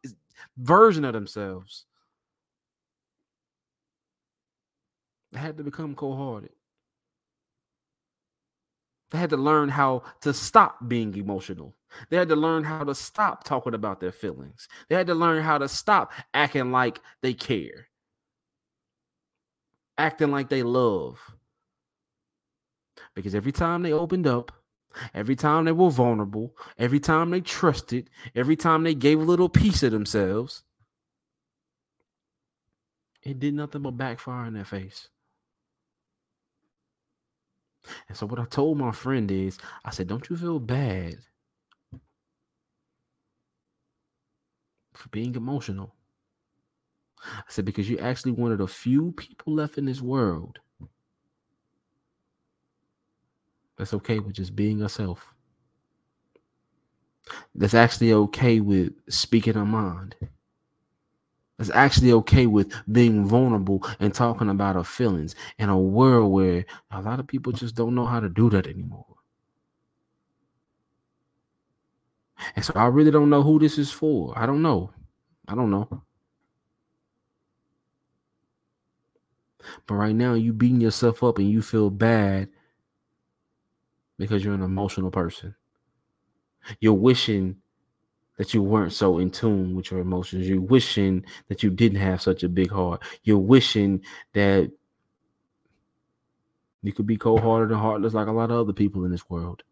version 0.56 1.04
of 1.04 1.12
themselves, 1.12 1.86
they 5.32 5.40
had 5.40 5.56
to 5.56 5.64
become 5.64 5.94
cold 5.94 6.18
hearted. 6.18 6.50
They 9.12 9.18
had 9.18 9.30
to 9.30 9.36
learn 9.36 9.68
how 9.68 10.02
to 10.22 10.32
stop 10.32 10.88
being 10.88 11.14
emotional. 11.16 11.74
They 12.08 12.16
had 12.16 12.30
to 12.30 12.36
learn 12.36 12.64
how 12.64 12.82
to 12.82 12.94
stop 12.94 13.44
talking 13.44 13.74
about 13.74 14.00
their 14.00 14.10
feelings. 14.10 14.68
They 14.88 14.96
had 14.96 15.06
to 15.08 15.14
learn 15.14 15.42
how 15.42 15.58
to 15.58 15.68
stop 15.68 16.12
acting 16.32 16.72
like 16.72 17.00
they 17.20 17.34
care, 17.34 17.88
acting 19.98 20.30
like 20.30 20.48
they 20.48 20.62
love. 20.62 21.18
Because 23.14 23.34
every 23.34 23.52
time 23.52 23.82
they 23.82 23.92
opened 23.92 24.26
up, 24.26 24.50
every 25.12 25.36
time 25.36 25.66
they 25.66 25.72
were 25.72 25.90
vulnerable, 25.90 26.56
every 26.78 27.00
time 27.00 27.30
they 27.30 27.42
trusted, 27.42 28.08
every 28.34 28.56
time 28.56 28.82
they 28.82 28.94
gave 28.94 29.20
a 29.20 29.24
little 29.24 29.50
piece 29.50 29.82
of 29.82 29.92
themselves, 29.92 30.62
it 33.22 33.38
did 33.38 33.52
nothing 33.52 33.82
but 33.82 33.98
backfire 33.98 34.46
in 34.46 34.54
their 34.54 34.64
face. 34.64 35.08
And 38.08 38.16
so 38.16 38.26
what 38.26 38.38
I 38.38 38.44
told 38.44 38.78
my 38.78 38.92
friend 38.92 39.30
is, 39.30 39.58
I 39.84 39.90
said, 39.90 40.06
don't 40.06 40.28
you 40.30 40.36
feel 40.36 40.60
bad 40.60 41.16
for 44.94 45.08
being 45.10 45.34
emotional? 45.34 45.94
I 47.24 47.42
said, 47.48 47.64
because 47.64 47.88
you're 47.88 48.02
actually 48.02 48.32
one 48.32 48.52
of 48.52 48.58
the 48.58 48.66
few 48.66 49.12
people 49.12 49.54
left 49.54 49.78
in 49.78 49.84
this 49.84 50.00
world 50.00 50.58
that's 53.76 53.94
okay 53.94 54.18
with 54.18 54.34
just 54.34 54.54
being 54.54 54.78
yourself. 54.78 55.34
That's 57.54 57.74
actually 57.74 58.12
okay 58.12 58.60
with 58.60 58.92
speaking 59.08 59.54
her 59.54 59.64
mind. 59.64 60.16
That's 61.62 61.76
actually 61.76 62.10
okay 62.14 62.46
with 62.46 62.74
being 62.90 63.24
vulnerable 63.24 63.86
and 64.00 64.12
talking 64.12 64.48
about 64.48 64.74
our 64.74 64.82
feelings 64.82 65.36
in 65.60 65.68
a 65.68 65.78
world 65.78 66.32
where 66.32 66.64
a 66.90 67.00
lot 67.00 67.20
of 67.20 67.28
people 67.28 67.52
just 67.52 67.76
don't 67.76 67.94
know 67.94 68.04
how 68.04 68.18
to 68.18 68.28
do 68.28 68.50
that 68.50 68.66
anymore. 68.66 69.06
And 72.56 72.64
so 72.64 72.72
I 72.74 72.86
really 72.86 73.12
don't 73.12 73.30
know 73.30 73.44
who 73.44 73.60
this 73.60 73.78
is 73.78 73.92
for. 73.92 74.36
I 74.36 74.44
don't 74.44 74.60
know. 74.60 74.92
I 75.46 75.54
don't 75.54 75.70
know. 75.70 76.02
But 79.86 79.94
right 79.94 80.16
now, 80.16 80.34
you 80.34 80.52
beating 80.52 80.80
yourself 80.80 81.22
up 81.22 81.38
and 81.38 81.48
you 81.48 81.62
feel 81.62 81.90
bad 81.90 82.48
because 84.18 84.44
you're 84.44 84.54
an 84.54 84.62
emotional 84.62 85.12
person. 85.12 85.54
You're 86.80 86.94
wishing 86.94 87.61
that 88.36 88.54
you 88.54 88.62
weren't 88.62 88.92
so 88.92 89.18
in 89.18 89.30
tune 89.30 89.74
with 89.74 89.90
your 89.90 90.00
emotions. 90.00 90.48
You're 90.48 90.60
wishing 90.60 91.24
that 91.48 91.62
you 91.62 91.70
didn't 91.70 92.00
have 92.00 92.22
such 92.22 92.42
a 92.42 92.48
big 92.48 92.70
heart. 92.70 93.02
You're 93.24 93.38
wishing 93.38 94.02
that 94.32 94.70
you 96.82 96.92
could 96.92 97.06
be 97.06 97.16
cold 97.16 97.40
hearted 97.40 97.70
and 97.70 97.80
heartless 97.80 98.14
like 98.14 98.26
a 98.26 98.32
lot 98.32 98.50
of 98.50 98.58
other 98.58 98.72
people 98.72 99.04
in 99.04 99.10
this 99.10 99.28
world. 99.30 99.62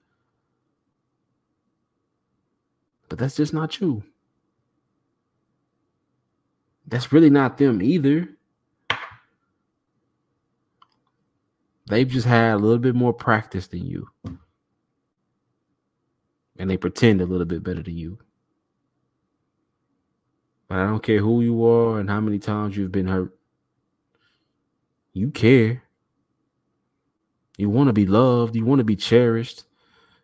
But 3.08 3.18
that's 3.18 3.36
just 3.36 3.52
not 3.52 3.80
you. 3.80 4.04
That's 6.86 7.12
really 7.12 7.30
not 7.30 7.58
them 7.58 7.82
either. 7.82 8.28
They've 11.88 12.08
just 12.08 12.26
had 12.26 12.54
a 12.54 12.58
little 12.58 12.78
bit 12.78 12.94
more 12.94 13.12
practice 13.12 13.66
than 13.66 13.84
you. 13.84 14.08
And 16.56 16.70
they 16.70 16.76
pretend 16.76 17.20
a 17.20 17.26
little 17.26 17.46
bit 17.46 17.64
better 17.64 17.82
than 17.82 17.96
you. 17.96 18.18
But 20.70 20.78
I 20.78 20.86
don't 20.86 21.02
care 21.02 21.18
who 21.18 21.40
you 21.40 21.66
are 21.66 21.98
and 21.98 22.08
how 22.08 22.20
many 22.20 22.38
times 22.38 22.76
you've 22.76 22.92
been 22.92 23.08
hurt. 23.08 23.36
You 25.12 25.32
care. 25.32 25.82
You 27.58 27.68
want 27.68 27.88
to 27.88 27.92
be 27.92 28.06
loved. 28.06 28.54
You 28.54 28.64
want 28.64 28.78
to 28.78 28.84
be 28.84 28.94
cherished. 28.94 29.64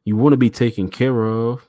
You 0.05 0.17
want 0.17 0.35
to 0.35 0.37
be 0.37 0.49
taken 0.49 0.89
care 0.89 1.25
of. 1.25 1.69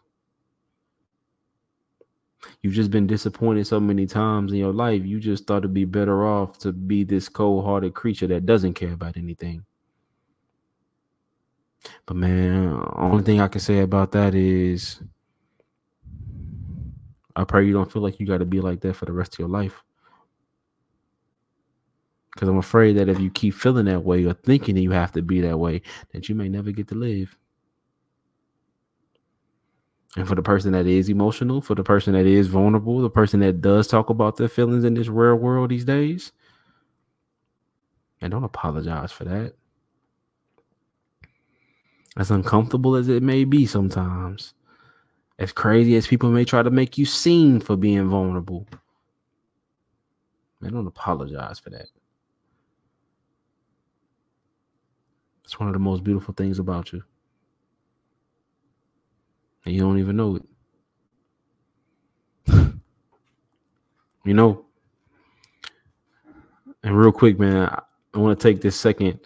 You've 2.62 2.76
just 2.76 2.92
been 2.92 3.08
disappointed 3.08 3.66
so 3.66 3.80
many 3.80 4.06
times 4.06 4.52
in 4.52 4.60
your 4.60 4.74
life. 4.74 5.04
You 5.04 5.20
just 5.20 5.48
thought 5.48 5.60
it'd 5.64 5.74
be 5.74 5.86
better 5.86 6.28
off 6.28 6.60
to 6.60 6.72
be 6.72 7.04
this 7.04 7.30
cold 7.30 7.66
hearted 7.66 7.96
creature 7.96 8.28
that 8.28 8.46
doesn't 8.46 8.76
care 8.76 8.94
about 8.94 9.18
anything. 9.18 9.66
But 12.06 12.18
man, 12.18 12.80
only 12.94 13.24
thing 13.24 13.42
I 13.42 13.48
can 13.48 13.60
say 13.60 13.80
about 13.80 14.12
that 14.12 14.36
is 14.36 15.02
I 17.38 17.44
pray 17.44 17.66
you 17.66 17.72
don't 17.74 17.92
feel 17.92 18.02
like 18.02 18.20
you 18.20 18.26
got 18.26 18.40
to 18.40 18.46
be 18.46 18.60
like 18.60 18.82
that 18.82 18.96
for 18.96 19.06
the 19.06 19.14
rest 19.14 19.36
of 19.36 19.40
your 19.40 19.48
life. 19.48 19.84
Because 22.34 22.50
I'm 22.50 22.58
afraid 22.58 22.98
that 22.98 23.10
if 23.10 23.20
you 23.20 23.30
keep 23.30 23.54
feeling 23.54 23.86
that 23.86 24.04
way 24.04 24.26
or 24.26 24.34
thinking 24.34 24.76
that 24.76 24.82
you 24.82 24.92
have 24.92 25.12
to 25.14 25.22
be 25.22 25.40
that 25.42 25.58
way, 25.58 25.84
that 26.14 26.28
you 26.28 26.36
may 26.36 26.50
never 26.50 26.72
get 26.72 26.88
to 26.90 26.96
live. 26.96 27.38
And 30.16 30.28
for 30.28 30.34
the 30.34 30.42
person 30.42 30.72
that 30.72 30.88
is 30.88 31.10
emotional, 31.10 31.62
for 31.62 31.76
the 31.76 31.84
person 31.84 32.14
that 32.14 32.26
is 32.26 32.48
vulnerable, 32.48 33.02
the 33.02 33.10
person 33.10 33.40
that 33.42 33.62
does 33.62 33.88
talk 33.88 34.10
about 34.10 34.38
their 34.38 34.48
feelings 34.48 34.84
in 34.84 34.96
this 34.96 35.08
real 35.08 35.36
world 35.36 35.70
these 35.70 35.86
days, 35.86 36.32
and 38.20 38.32
don't 38.32 38.44
apologize 38.44 39.12
for 39.12 39.26
that. 39.26 39.54
As 42.18 42.32
uncomfortable 42.32 42.96
as 42.96 43.10
it 43.10 43.22
may 43.22 43.44
be 43.44 43.68
sometimes, 43.68 44.56
as 45.40 45.52
crazy 45.52 45.96
as 45.96 46.08
people 46.08 46.30
may 46.32 46.46
try 46.46 46.64
to 46.64 46.72
make 46.72 46.98
you 46.98 47.06
seem 47.06 47.60
for 47.60 47.76
being 47.76 48.10
vulnerable, 48.10 48.68
man, 50.60 50.74
don't 50.74 50.88
apologize 50.88 51.60
for 51.60 51.70
that. 51.70 51.88
It's 55.44 55.60
one 55.60 55.70
of 55.70 55.74
the 55.74 55.80
most 55.80 56.04
beautiful 56.04 56.34
things 56.34 56.60
about 56.60 56.92
you. 56.92 57.04
And 59.64 59.74
you 59.74 59.82
don't 59.82 60.00
even 60.00 60.18
know 60.18 60.36
it. 60.38 60.44
you 64.26 64.34
know? 64.34 64.66
And 66.84 66.98
real 66.98 67.12
quick, 67.12 67.40
man, 67.40 67.70
I 68.14 68.18
want 68.18 68.38
to 68.38 68.44
take 68.44 68.62
this 68.62 68.76
second 68.76 69.20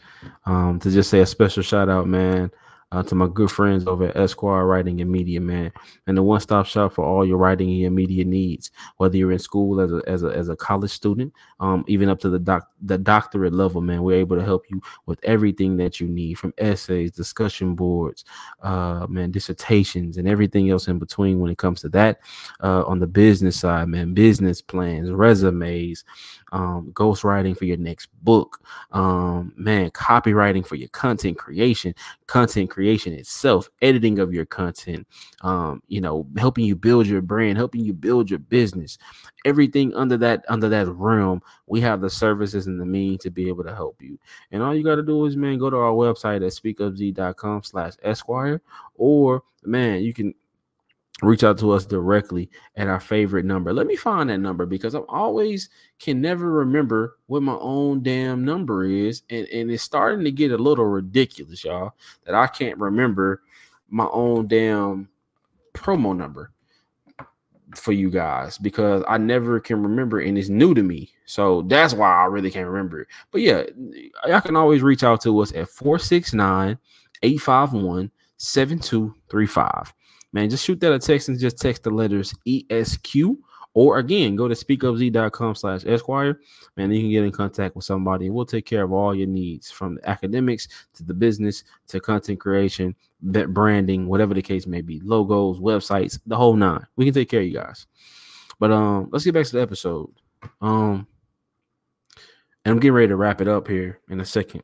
um, 0.46 0.80
to 0.80 0.92
just 0.92 1.10
say 1.10 1.22
a 1.22 1.26
special 1.26 1.64
shout 1.64 1.90
out, 1.90 2.08
man, 2.08 2.52
uh, 2.92 3.02
to 3.04 3.16
my 3.16 3.28
good 3.28 3.50
friends 3.50 3.88
over 3.88 4.06
at 4.08 4.18
Esquire 4.18 4.66
Writing 4.66 5.00
and 5.00 5.10
Media, 5.10 5.40
man, 5.40 5.72
and 6.08 6.18
the 6.18 6.24
one 6.24 6.40
stop 6.42 6.66
shop 6.66 6.94
for 6.94 7.06
all 7.06 7.26
your 7.26 7.38
writing 7.38 7.70
and 7.70 7.80
your 7.80 7.92
media 7.92 8.26
needs. 8.26 8.72
Whether 8.98 9.18
you're 9.18 9.32
in 9.32 9.40
school 9.40 9.80
as 9.80 9.92
a 9.92 10.02
as 10.08 10.24
a, 10.24 10.28
as 10.28 10.50
a 10.50 10.56
college 10.56 10.92
student, 10.92 11.34
um, 11.60 11.86
even 11.88 12.10
up 12.10 12.20
to 12.20 12.30
the 12.30 12.40
doc 12.40 12.70
the 12.82 12.98
doctorate 12.98 13.54
level, 13.54 13.82
man, 13.82 14.04
we're 14.04 14.20
able 14.20 14.36
to 14.36 14.44
help 14.44 14.66
you 14.70 14.82
with 15.06 15.20
everything 15.24 15.78
that 15.78 16.00
you 16.00 16.08
need, 16.08 16.36
from 16.36 16.54
essays, 16.58 17.12
discussion 17.12 17.76
boards, 17.76 18.26
uh, 18.62 19.08
man, 19.10 19.32
dissertations, 19.32 20.18
and 20.18 20.28
everything 20.28 20.70
else 20.70 20.88
in 20.88 21.00
between. 21.00 21.40
When 21.40 21.52
it 21.52 21.58
comes 21.58 21.82
to 21.82 21.90
that, 21.90 22.20
uh, 22.62 22.84
on 22.84 23.00
the 23.00 23.08
business 23.08 23.60
side, 23.60 23.88
man, 23.88 24.14
business 24.14 24.62
plans, 24.62 25.12
resumes, 25.12 26.04
um, 26.52 26.92
ghostwriting 26.94 27.58
for 27.58 27.66
your 27.66 27.78
next 27.78 28.10
book, 28.24 28.62
um, 28.92 29.54
man, 29.56 29.90
copywriting 29.92 30.66
for 30.66 30.76
your 30.76 30.90
content 30.90 31.38
creation, 31.38 31.94
content 32.28 32.70
creation 32.70 33.14
itself, 33.14 33.70
editing 33.82 34.20
of 34.20 34.34
your 34.34 34.46
content, 34.46 35.08
um, 35.42 35.82
you 35.88 36.02
know, 36.02 36.28
helping 36.38 36.66
you 36.66 36.76
build 36.76 37.08
your 37.08 37.22
brand, 37.22 37.58
helping 37.58 37.84
you 37.84 37.94
build 37.94 38.30
your 38.30 38.40
business, 38.40 38.98
everything 39.46 39.94
under 39.96 40.18
that 40.18 40.44
under 40.50 40.70
that 40.70 40.88
realm. 40.90 41.42
We 41.68 41.82
have 41.82 42.02
the 42.02 42.10
services 42.10 42.68
and 42.68 42.80
the 42.80 42.86
means 42.86 43.22
to 43.24 43.32
be 43.32 43.48
able 43.48 43.64
to 43.64 43.76
help 43.76 44.02
you. 44.02 44.20
And 44.52 44.62
all 44.62 44.76
you 44.76 44.84
got 44.84 44.96
to 44.96 45.04
do 45.04 45.26
is, 45.26 45.38
man, 45.38 45.58
go 45.58 45.70
to 45.70 45.78
our 45.78 45.94
website 45.94 46.38
at 46.38 46.54
speakupzee.com 46.54 47.64
slash 47.64 47.94
esquire, 48.04 48.62
or 48.96 49.44
man, 49.64 50.02
you 50.02 50.14
can 50.14 50.34
reach 51.22 51.44
out 51.44 51.58
to 51.60 51.72
us 51.72 51.86
directly 51.86 52.50
at 52.76 52.88
our 52.88 53.00
favorite 53.00 53.46
number. 53.46 53.74
Let 53.74 53.88
me 53.88 53.96
find 53.96 54.30
that 54.30 54.40
number 54.40 54.66
because 54.66 54.94
I'm 54.94 55.06
always 55.08 55.70
can 56.00 56.20
never 56.20 56.50
remember 56.52 57.18
what 57.28 57.44
my 57.44 57.58
own 57.60 58.02
damn 58.02 58.44
number 58.44 58.86
is. 58.86 59.22
And, 59.30 59.48
and 59.48 59.72
it's 59.72 59.84
starting 59.84 60.26
to 60.26 60.32
get 60.32 60.52
a 60.52 60.58
little 60.58 60.86
ridiculous, 60.86 61.64
y'all, 61.64 61.94
that 62.26 62.36
I 62.36 62.48
can't 62.48 62.78
remember 62.78 63.44
my 63.90 64.08
own 64.12 64.48
damn 64.48 65.10
promo 65.74 66.16
number 66.16 66.52
for 67.76 67.94
you 67.94 68.10
guys 68.10 68.58
because 68.58 69.04
I 69.08 69.18
never 69.18 69.60
can 69.60 69.82
remember 69.82 70.20
and 70.20 70.38
it's 70.38 70.50
new 70.50 70.74
to 70.74 70.84
me. 70.84 71.12
So 71.26 71.62
that's 71.64 71.94
why 71.94 72.12
I 72.12 72.26
really 72.26 72.52
can't 72.52 72.68
remember 72.68 73.02
it. 73.02 73.08
But 73.32 73.42
yeah, 73.42 73.64
y'all 74.28 74.42
can 74.42 74.56
always 74.56 74.82
reach 74.82 75.04
out 75.04 75.22
to 75.22 75.40
us 75.40 75.54
at 75.56 75.70
469 75.70 76.78
851 77.24 78.12
7235 78.38 79.94
man, 80.34 80.50
just 80.50 80.66
shoot 80.66 80.80
that 80.80 80.94
a 80.94 81.00
text 81.00 81.30
and 81.30 81.40
just 81.40 81.60
text 81.60 81.84
the 81.84 81.90
letters 81.90 82.34
ESQ. 82.48 83.38
Or 83.74 84.00
again, 84.00 84.36
go 84.36 84.50
to 84.50 84.54
speakupzee.com 84.54 85.56
slash 85.56 85.86
esquire. 85.86 86.42
Man, 86.76 86.92
you 86.92 87.00
can 87.00 87.10
get 87.10 87.24
in 87.24 87.32
contact 87.32 87.74
with 87.76 87.86
somebody 87.86 88.30
we'll 88.30 88.46
take 88.46 88.66
care 88.66 88.84
of 88.84 88.92
all 88.92 89.16
your 89.16 89.28
needs 89.28 89.72
from 89.72 89.96
the 89.96 90.10
academics 90.10 90.68
to 90.96 91.04
the 91.04 91.14
business 91.14 91.64
to 91.88 92.02
content 92.02 92.40
creation, 92.40 92.94
branding, 93.22 94.08
whatever 94.08 94.34
the 94.34 94.42
case 94.42 94.68
may 94.68 94.82
be, 94.82 95.00
logos, 95.06 95.60
websites, 95.60 96.20
the 96.26 96.36
whole 96.36 96.56
nine. 96.56 96.86
We 96.98 97.06
can 97.06 97.14
take 97.14 97.30
care 97.30 97.40
of 97.40 97.46
you 97.46 97.54
guys. 97.54 97.88
But 98.60 98.72
um, 98.72 99.10
let's 99.12 99.24
get 99.24 99.34
back 99.34 99.46
to 99.46 99.54
the 99.54 99.62
episode. 99.62 100.12
Um, 100.60 101.08
and 102.66 102.74
I'm 102.74 102.80
getting 102.80 102.94
ready 102.94 103.08
to 103.08 103.16
wrap 103.16 103.40
it 103.42 103.48
up 103.48 103.68
here 103.68 104.00
in 104.10 104.20
a 104.20 104.26
second. 104.26 104.64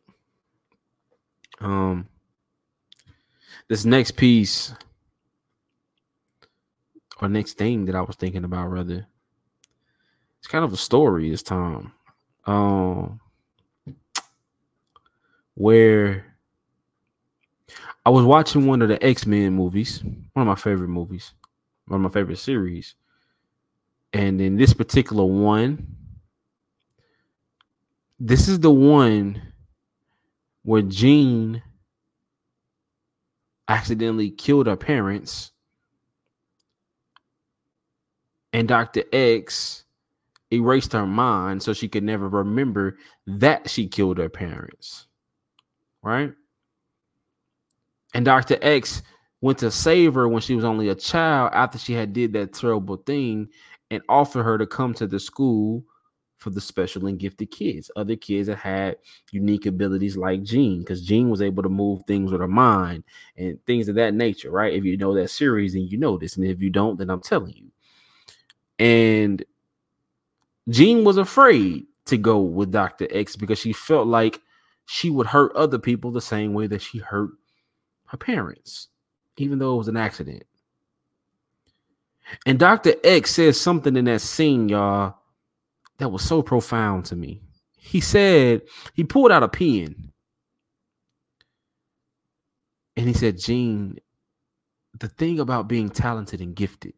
Um, 1.60 2.08
this 3.70 3.86
next 3.86 4.12
piece 4.12 4.74
or 7.22 7.30
next 7.30 7.54
thing 7.54 7.86
that 7.86 7.96
I 7.96 8.02
was 8.02 8.16
thinking 8.16 8.44
about 8.44 8.68
rather. 8.68 9.08
It's 10.40 10.48
kind 10.48 10.64
of 10.64 10.74
a 10.74 10.78
story 10.78 11.30
this 11.30 11.44
time. 11.44 11.94
Um 12.46 13.20
where 15.56 16.38
I 18.06 18.10
was 18.10 18.24
watching 18.24 18.68
one 18.68 18.82
of 18.82 18.90
the 18.90 19.04
X-Men 19.04 19.54
movies, 19.54 20.04
one 20.34 20.48
of 20.48 20.48
my 20.48 20.56
favorite 20.56 20.88
movies, 20.88 21.34
one 21.88 22.00
of 22.00 22.04
my 22.04 22.14
favorite 22.14 22.38
series. 22.38 22.96
And 24.14 24.40
in 24.40 24.56
this 24.56 24.74
particular 24.74 25.26
one, 25.26 25.96
this 28.20 28.48
is 28.48 28.60
the 28.60 28.72
one 28.72 29.42
where 30.64 30.84
Jean 30.84 31.62
accidentally 33.68 34.30
killed 34.30 34.68
her 34.68 34.78
parents 34.78 35.52
and 38.58 38.68
Dr. 38.68 39.04
X 39.14 39.86
erased 40.52 40.94
her 40.94 41.06
mind 41.06 41.62
so 41.62 41.74
she 41.74 41.88
could 41.88 42.02
never 42.04 42.28
remember 42.28 42.98
that 43.28 43.70
she 43.70 43.86
killed 43.86 44.18
her 44.18 44.30
parents. 44.30 45.06
Right? 46.02 46.34
And 48.16 48.26
Dr. 48.26 48.58
X 48.64 49.04
went 49.42 49.60
to 49.60 49.70
save 49.70 50.16
her 50.16 50.28
when 50.28 50.42
she 50.42 50.56
was 50.56 50.66
only 50.66 50.90
a 50.90 50.96
child 50.96 51.52
after 51.54 51.78
she 51.78 51.94
had 51.94 52.14
did 52.14 52.34
that 52.34 52.54
terrible 52.54 52.98
thing 52.98 53.48
and 53.92 54.02
offered 54.10 54.42
her 54.42 54.58
to 54.58 54.66
come 54.66 54.96
to 54.96 55.06
the 55.06 55.20
school 55.20 55.84
for 56.38 56.50
the 56.50 56.60
special 56.60 57.06
and 57.06 57.20
gifted 57.20 57.52
kids, 57.52 57.92
other 57.96 58.16
kids 58.16 58.48
that 58.48 58.58
had 58.58 58.98
unique 59.32 59.68
abilities 59.68 60.18
like 60.18 60.42
Jean, 60.42 60.80
because 60.80 61.06
Jean 61.06 61.30
was 61.30 61.44
able 61.44 61.62
to 61.62 61.70
move 61.70 62.02
things 62.08 62.32
with 62.32 62.42
her 62.42 62.48
mind 62.48 63.04
and 63.38 63.64
things 63.68 63.88
of 63.88 63.94
that 63.98 64.16
nature, 64.16 64.50
right? 64.50 64.74
If 64.74 64.84
you 64.84 64.98
know 64.98 65.14
that 65.14 65.30
series, 65.30 65.74
then 65.74 65.84
you 65.84 66.00
know 66.00 66.18
this, 66.18 66.38
and 66.38 66.46
if 66.48 66.60
you 66.60 66.72
don't, 66.72 66.98
then 66.98 67.12
I'm 67.12 67.22
telling 67.22 67.54
you. 67.54 67.70
And 68.80 69.44
Jean 70.70 71.04
was 71.04 71.18
afraid 71.18 71.86
to 72.06 72.18
go 72.18 72.40
with 72.40 72.72
Dr. 72.72 73.08
X 73.12 73.36
because 73.36 73.60
she 73.60 73.74
felt 73.74 74.08
like 74.08 74.42
she 74.86 75.10
would 75.10 75.28
hurt 75.28 75.56
other 75.56 75.80
people 75.80 76.12
the 76.12 76.22
same 76.22 76.54
way 76.54 76.68
that 76.68 76.82
she 76.82 77.00
hurt 77.00 77.32
her 78.06 78.18
parents, 78.18 78.88
even 79.38 79.60
though 79.60 79.76
it 79.76 79.78
was 79.78 79.88
an 79.88 79.98
accident. 79.98 80.44
And 82.46 82.60
Dr. 82.60 82.94
X 83.04 83.32
says 83.32 83.60
something 83.60 83.96
in 83.96 84.06
that 84.06 84.22
scene, 84.22 84.70
y'all, 84.70 85.16
that 85.98 86.10
was 86.10 86.22
so 86.22 86.42
profound 86.42 87.06
to 87.06 87.16
me. 87.16 87.42
He 87.78 88.02
said, 88.02 88.64
he 88.94 89.04
pulled 89.04 89.32
out 89.32 89.44
a 89.44 89.48
pen 89.48 90.12
and 92.98 93.08
he 93.08 93.14
said, 93.14 93.40
Jean, 93.40 93.98
the 95.00 95.08
thing 95.08 95.40
about 95.40 95.68
being 95.68 95.90
talented 95.90 96.42
and 96.42 96.56
gifted 96.56 96.94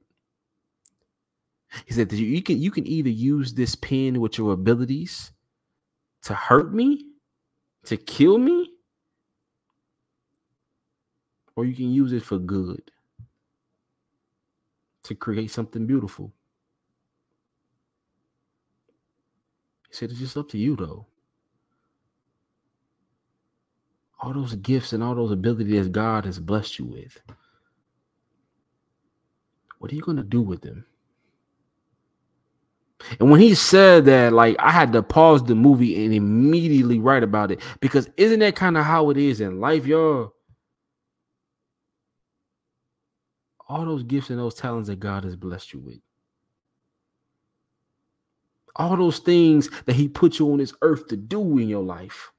he 1.85 1.93
said 1.93 2.11
you 2.11 2.41
can 2.41 2.59
you 2.61 2.71
can 2.71 2.87
either 2.87 3.09
use 3.09 3.53
this 3.53 3.75
pen 3.75 4.19
with 4.19 4.37
your 4.37 4.53
abilities 4.53 5.31
to 6.23 6.33
hurt 6.33 6.73
me, 6.73 7.05
to 7.85 7.97
kill 7.97 8.37
me, 8.37 8.71
or 11.55 11.65
you 11.65 11.75
can 11.75 11.91
use 11.91 12.13
it 12.13 12.23
for 12.23 12.39
good 12.39 12.91
to 15.03 15.15
create 15.15 15.51
something 15.51 15.85
beautiful. 15.85 16.31
He 19.89 19.95
said 19.95 20.11
it's 20.11 20.19
just 20.19 20.37
up 20.37 20.49
to 20.49 20.57
you 20.57 20.75
though. 20.75 21.05
All 24.21 24.33
those 24.33 24.55
gifts 24.55 24.93
and 24.93 25.01
all 25.01 25.15
those 25.15 25.31
abilities 25.31 25.87
God 25.87 26.25
has 26.25 26.39
blessed 26.39 26.77
you 26.77 26.85
with. 26.85 27.19
What 29.79 29.91
are 29.91 29.95
you 29.95 30.01
going 30.01 30.17
to 30.17 30.23
do 30.23 30.41
with 30.41 30.61
them? 30.61 30.85
And 33.19 33.31
when 33.31 33.39
he 33.39 33.55
said 33.55 34.05
that, 34.05 34.33
like 34.33 34.55
I 34.59 34.71
had 34.71 34.93
to 34.93 35.01
pause 35.01 35.43
the 35.43 35.55
movie 35.55 36.03
and 36.03 36.13
immediately 36.13 36.99
write 36.99 37.23
about 37.23 37.51
it 37.51 37.61
because 37.79 38.09
isn't 38.17 38.39
that 38.39 38.55
kind 38.55 38.77
of 38.77 38.85
how 38.85 39.09
it 39.09 39.17
is 39.17 39.41
in 39.41 39.59
life, 39.59 39.85
y'all? 39.85 40.33
All 43.67 43.85
those 43.85 44.03
gifts 44.03 44.29
and 44.29 44.39
those 44.39 44.55
talents 44.55 44.89
that 44.89 44.99
God 44.99 45.23
has 45.23 45.35
blessed 45.35 45.73
you 45.73 45.79
with. 45.79 45.99
All 48.75 48.95
those 48.97 49.19
things 49.19 49.69
that 49.85 49.95
He 49.95 50.07
put 50.07 50.39
you 50.39 50.51
on 50.51 50.57
this 50.57 50.73
earth 50.81 51.07
to 51.07 51.17
do 51.17 51.57
in 51.57 51.69
your 51.69 51.83
life. 51.83 52.31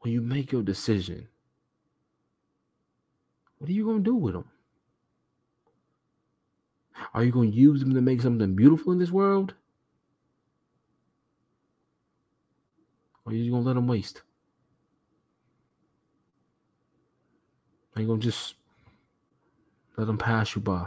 When 0.00 0.12
you 0.12 0.20
make 0.20 0.52
your 0.52 0.62
decision, 0.62 1.26
what 3.58 3.68
are 3.68 3.72
you 3.72 3.84
going 3.84 4.04
to 4.04 4.10
do 4.10 4.14
with 4.14 4.34
them? 4.34 4.48
Are 7.14 7.24
you 7.24 7.30
going 7.30 7.50
to 7.50 7.56
use 7.56 7.80
them 7.80 7.94
to 7.94 8.00
make 8.00 8.20
something 8.20 8.54
beautiful 8.54 8.92
in 8.92 8.98
this 8.98 9.10
world? 9.10 9.54
Or 13.24 13.32
are 13.32 13.34
you 13.34 13.50
going 13.50 13.62
to 13.62 13.66
let 13.66 13.74
them 13.74 13.88
waste? 13.88 14.22
Are 17.94 18.02
you 18.02 18.08
going 18.08 18.20
to 18.20 18.26
just 18.26 18.54
let 19.96 20.06
them 20.06 20.18
pass 20.18 20.54
you 20.54 20.60
by? 20.60 20.86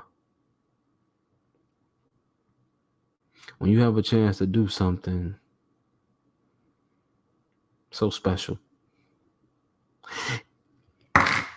When 3.57 3.71
you 3.71 3.81
have 3.81 3.97
a 3.97 4.01
chance 4.01 4.37
to 4.37 4.45
do 4.45 4.67
something 4.67 5.35
so 7.91 8.09
special. 8.09 8.57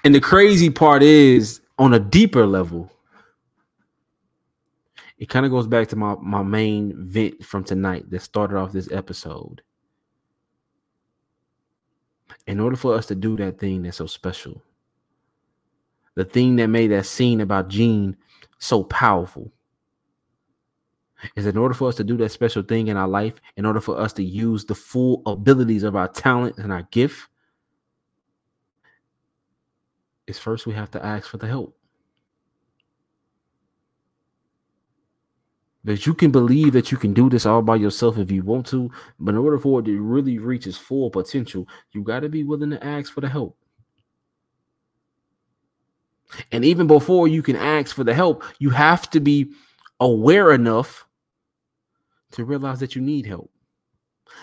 And 0.04 0.14
the 0.14 0.20
crazy 0.20 0.70
part 0.70 1.02
is 1.02 1.60
on 1.78 1.94
a 1.94 2.00
deeper 2.00 2.46
level, 2.46 2.90
it 5.22 5.28
kind 5.28 5.46
of 5.46 5.52
goes 5.52 5.68
back 5.68 5.86
to 5.86 5.94
my 5.94 6.16
my 6.20 6.42
main 6.42 6.94
vent 6.96 7.44
from 7.44 7.62
tonight 7.62 8.10
that 8.10 8.22
started 8.22 8.56
off 8.56 8.72
this 8.72 8.90
episode. 8.90 9.62
In 12.48 12.58
order 12.58 12.74
for 12.74 12.96
us 12.96 13.06
to 13.06 13.14
do 13.14 13.36
that 13.36 13.56
thing 13.56 13.82
that's 13.82 13.98
so 13.98 14.06
special, 14.06 14.60
the 16.16 16.24
thing 16.24 16.56
that 16.56 16.66
made 16.66 16.88
that 16.88 17.06
scene 17.06 17.40
about 17.40 17.68
Jean 17.68 18.16
so 18.58 18.82
powerful, 18.82 19.52
is 21.36 21.46
in 21.46 21.56
order 21.56 21.74
for 21.74 21.86
us 21.86 21.94
to 21.94 22.04
do 22.04 22.16
that 22.16 22.30
special 22.30 22.64
thing 22.64 22.88
in 22.88 22.96
our 22.96 23.06
life, 23.06 23.34
in 23.56 23.64
order 23.64 23.80
for 23.80 24.00
us 24.00 24.12
to 24.14 24.24
use 24.24 24.64
the 24.64 24.74
full 24.74 25.22
abilities 25.26 25.84
of 25.84 25.94
our 25.94 26.08
talent 26.08 26.58
and 26.58 26.72
our 26.72 26.82
gift, 26.90 27.28
is 30.26 30.36
first 30.36 30.66
we 30.66 30.72
have 30.72 30.90
to 30.90 31.06
ask 31.06 31.28
for 31.28 31.36
the 31.36 31.46
help. 31.46 31.78
Because 35.84 36.06
you 36.06 36.14
can 36.14 36.30
believe 36.30 36.72
that 36.74 36.92
you 36.92 36.98
can 36.98 37.12
do 37.12 37.28
this 37.28 37.44
all 37.44 37.62
by 37.62 37.76
yourself 37.76 38.18
if 38.18 38.30
you 38.30 38.42
want 38.42 38.66
to, 38.68 38.90
but 39.18 39.34
in 39.34 39.38
order 39.38 39.58
for 39.58 39.80
it 39.80 39.86
to 39.86 40.00
really 40.00 40.38
reach 40.38 40.66
its 40.66 40.78
full 40.78 41.10
potential, 41.10 41.66
you 41.92 42.02
got 42.02 42.20
to 42.20 42.28
be 42.28 42.44
willing 42.44 42.70
to 42.70 42.84
ask 42.84 43.12
for 43.12 43.20
the 43.20 43.28
help. 43.28 43.56
And 46.50 46.64
even 46.64 46.86
before 46.86 47.28
you 47.28 47.42
can 47.42 47.56
ask 47.56 47.94
for 47.94 48.04
the 48.04 48.14
help, 48.14 48.44
you 48.58 48.70
have 48.70 49.10
to 49.10 49.20
be 49.20 49.52
aware 50.00 50.52
enough 50.52 51.06
to 52.32 52.44
realize 52.44 52.80
that 52.80 52.96
you 52.96 53.02
need 53.02 53.26
help. 53.26 53.51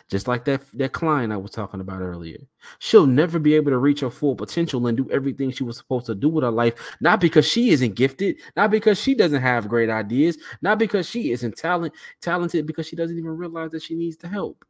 Just 0.09 0.27
like 0.27 0.45
that, 0.45 0.61
that 0.73 0.93
client 0.93 1.31
I 1.31 1.37
was 1.37 1.51
talking 1.51 1.79
about 1.81 2.01
earlier. 2.01 2.39
She'll 2.79 3.07
never 3.07 3.39
be 3.39 3.55
able 3.55 3.71
to 3.71 3.77
reach 3.77 3.99
her 4.01 4.09
full 4.09 4.35
potential 4.35 4.87
and 4.87 4.97
do 4.97 5.09
everything 5.11 5.51
she 5.51 5.63
was 5.63 5.77
supposed 5.77 6.07
to 6.07 6.15
do 6.15 6.29
with 6.29 6.43
her 6.43 6.51
life, 6.51 6.95
not 6.99 7.21
because 7.21 7.45
she 7.47 7.69
isn't 7.69 7.95
gifted, 7.95 8.37
not 8.55 8.71
because 8.71 8.99
she 8.99 9.13
doesn't 9.13 9.41
have 9.41 9.67
great 9.67 9.89
ideas, 9.89 10.37
not 10.61 10.79
because 10.79 11.07
she 11.07 11.31
isn't 11.31 11.57
talent 11.57 11.93
talented, 12.21 12.65
because 12.65 12.87
she 12.87 12.95
doesn't 12.95 13.17
even 13.17 13.37
realize 13.37 13.71
that 13.71 13.83
she 13.83 13.95
needs 13.95 14.17
the 14.17 14.27
help. 14.27 14.65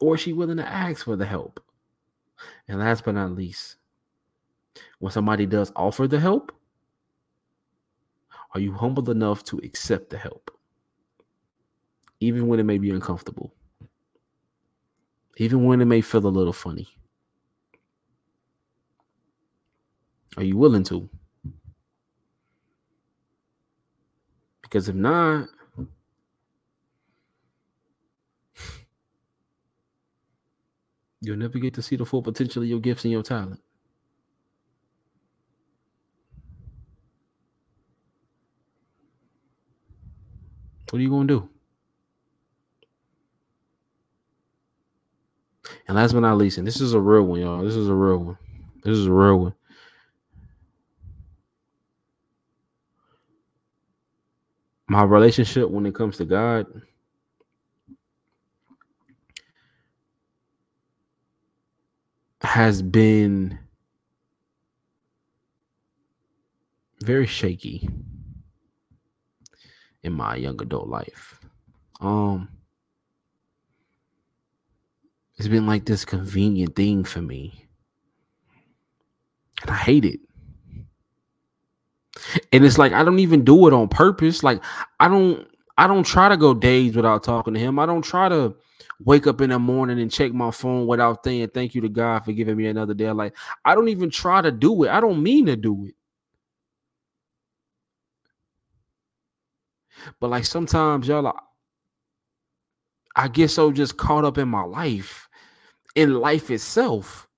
Or 0.00 0.14
is 0.14 0.20
she 0.20 0.32
willing 0.32 0.56
to 0.56 0.66
ask 0.66 1.04
for 1.04 1.16
the 1.16 1.26
help? 1.26 1.62
And 2.68 2.78
last 2.78 3.04
but 3.04 3.12
not 3.12 3.32
least, 3.32 3.76
when 4.98 5.12
somebody 5.12 5.46
does 5.46 5.72
offer 5.76 6.08
the 6.08 6.20
help, 6.20 6.52
are 8.54 8.60
you 8.60 8.72
humble 8.72 9.10
enough 9.10 9.44
to 9.44 9.58
accept 9.58 10.10
the 10.10 10.18
help? 10.18 10.50
Even 12.20 12.48
when 12.48 12.60
it 12.60 12.64
may 12.64 12.78
be 12.78 12.90
uncomfortable, 12.90 13.54
even 15.36 15.64
when 15.64 15.80
it 15.80 15.86
may 15.86 16.00
feel 16.00 16.26
a 16.26 16.28
little 16.28 16.52
funny. 16.52 16.88
Are 20.36 20.44
you 20.44 20.56
willing 20.56 20.84
to? 20.84 21.08
Because 24.62 24.88
if 24.88 24.94
not, 24.94 25.48
you'll 31.20 31.36
never 31.36 31.58
get 31.58 31.74
to 31.74 31.82
see 31.82 31.96
the 31.96 32.04
full 32.04 32.22
potential 32.22 32.62
of 32.62 32.68
your 32.68 32.80
gifts 32.80 33.04
and 33.04 33.12
your 33.12 33.22
talent. 33.22 33.60
What 40.90 40.98
are 40.98 41.02
you 41.02 41.08
going 41.10 41.28
to 41.28 41.40
do? 41.40 41.48
And 45.86 45.96
last 45.96 46.12
but 46.12 46.20
not 46.20 46.36
least, 46.36 46.58
and 46.58 46.66
this 46.66 46.80
is 46.80 46.94
a 46.94 47.00
real 47.00 47.22
one, 47.22 47.40
y'all. 47.40 47.64
This 47.64 47.76
is 47.76 47.88
a 47.88 47.94
real 47.94 48.18
one. 48.18 48.38
This 48.82 48.96
is 48.96 49.06
a 49.06 49.12
real 49.12 49.38
one. 49.38 49.54
My 54.88 55.04
relationship 55.04 55.70
when 55.70 55.86
it 55.86 55.94
comes 55.94 56.16
to 56.16 56.24
God 56.24 56.66
has 62.42 62.82
been 62.82 63.56
very 67.02 67.26
shaky 67.26 67.88
in 70.02 70.12
my 70.12 70.36
young 70.36 70.60
adult 70.60 70.88
life. 70.88 71.38
Um 72.00 72.48
it's 75.36 75.48
been 75.48 75.66
like 75.66 75.86
this 75.86 76.04
convenient 76.04 76.76
thing 76.76 77.02
for 77.02 77.22
me. 77.22 77.66
And 79.62 79.70
I 79.70 79.76
hate 79.76 80.04
it. 80.04 80.20
And 82.52 82.64
it's 82.64 82.76
like 82.76 82.92
I 82.92 83.02
don't 83.02 83.18
even 83.18 83.44
do 83.44 83.66
it 83.66 83.72
on 83.72 83.88
purpose. 83.88 84.42
Like 84.42 84.62
I 84.98 85.08
don't 85.08 85.46
I 85.78 85.86
don't 85.86 86.04
try 86.04 86.28
to 86.28 86.36
go 86.36 86.52
days 86.52 86.94
without 86.94 87.22
talking 87.22 87.54
to 87.54 87.60
him. 87.60 87.78
I 87.78 87.86
don't 87.86 88.02
try 88.02 88.28
to 88.28 88.54
wake 89.04 89.26
up 89.26 89.40
in 89.40 89.48
the 89.48 89.58
morning 89.58 89.98
and 89.98 90.12
check 90.12 90.32
my 90.34 90.50
phone 90.50 90.86
without 90.86 91.24
saying 91.24 91.48
thank 91.48 91.74
you 91.74 91.80
to 91.80 91.88
God 91.88 92.24
for 92.24 92.32
giving 92.32 92.56
me 92.56 92.66
another 92.66 92.92
day. 92.92 93.10
Like 93.10 93.34
I 93.64 93.74
don't 93.74 93.88
even 93.88 94.10
try 94.10 94.42
to 94.42 94.52
do 94.52 94.84
it. 94.84 94.90
I 94.90 95.00
don't 95.00 95.22
mean 95.22 95.46
to 95.46 95.56
do 95.56 95.86
it. 95.86 95.94
But 100.20 100.30
like 100.30 100.44
sometimes 100.44 101.08
y'all 101.08 101.26
I, 101.26 101.32
I 103.16 103.28
get 103.28 103.48
so 103.48 103.72
just 103.72 103.96
caught 103.96 104.24
up 104.24 104.38
in 104.38 104.48
my 104.48 104.62
life, 104.62 105.28
in 105.94 106.14
life 106.14 106.50
itself. 106.50 107.28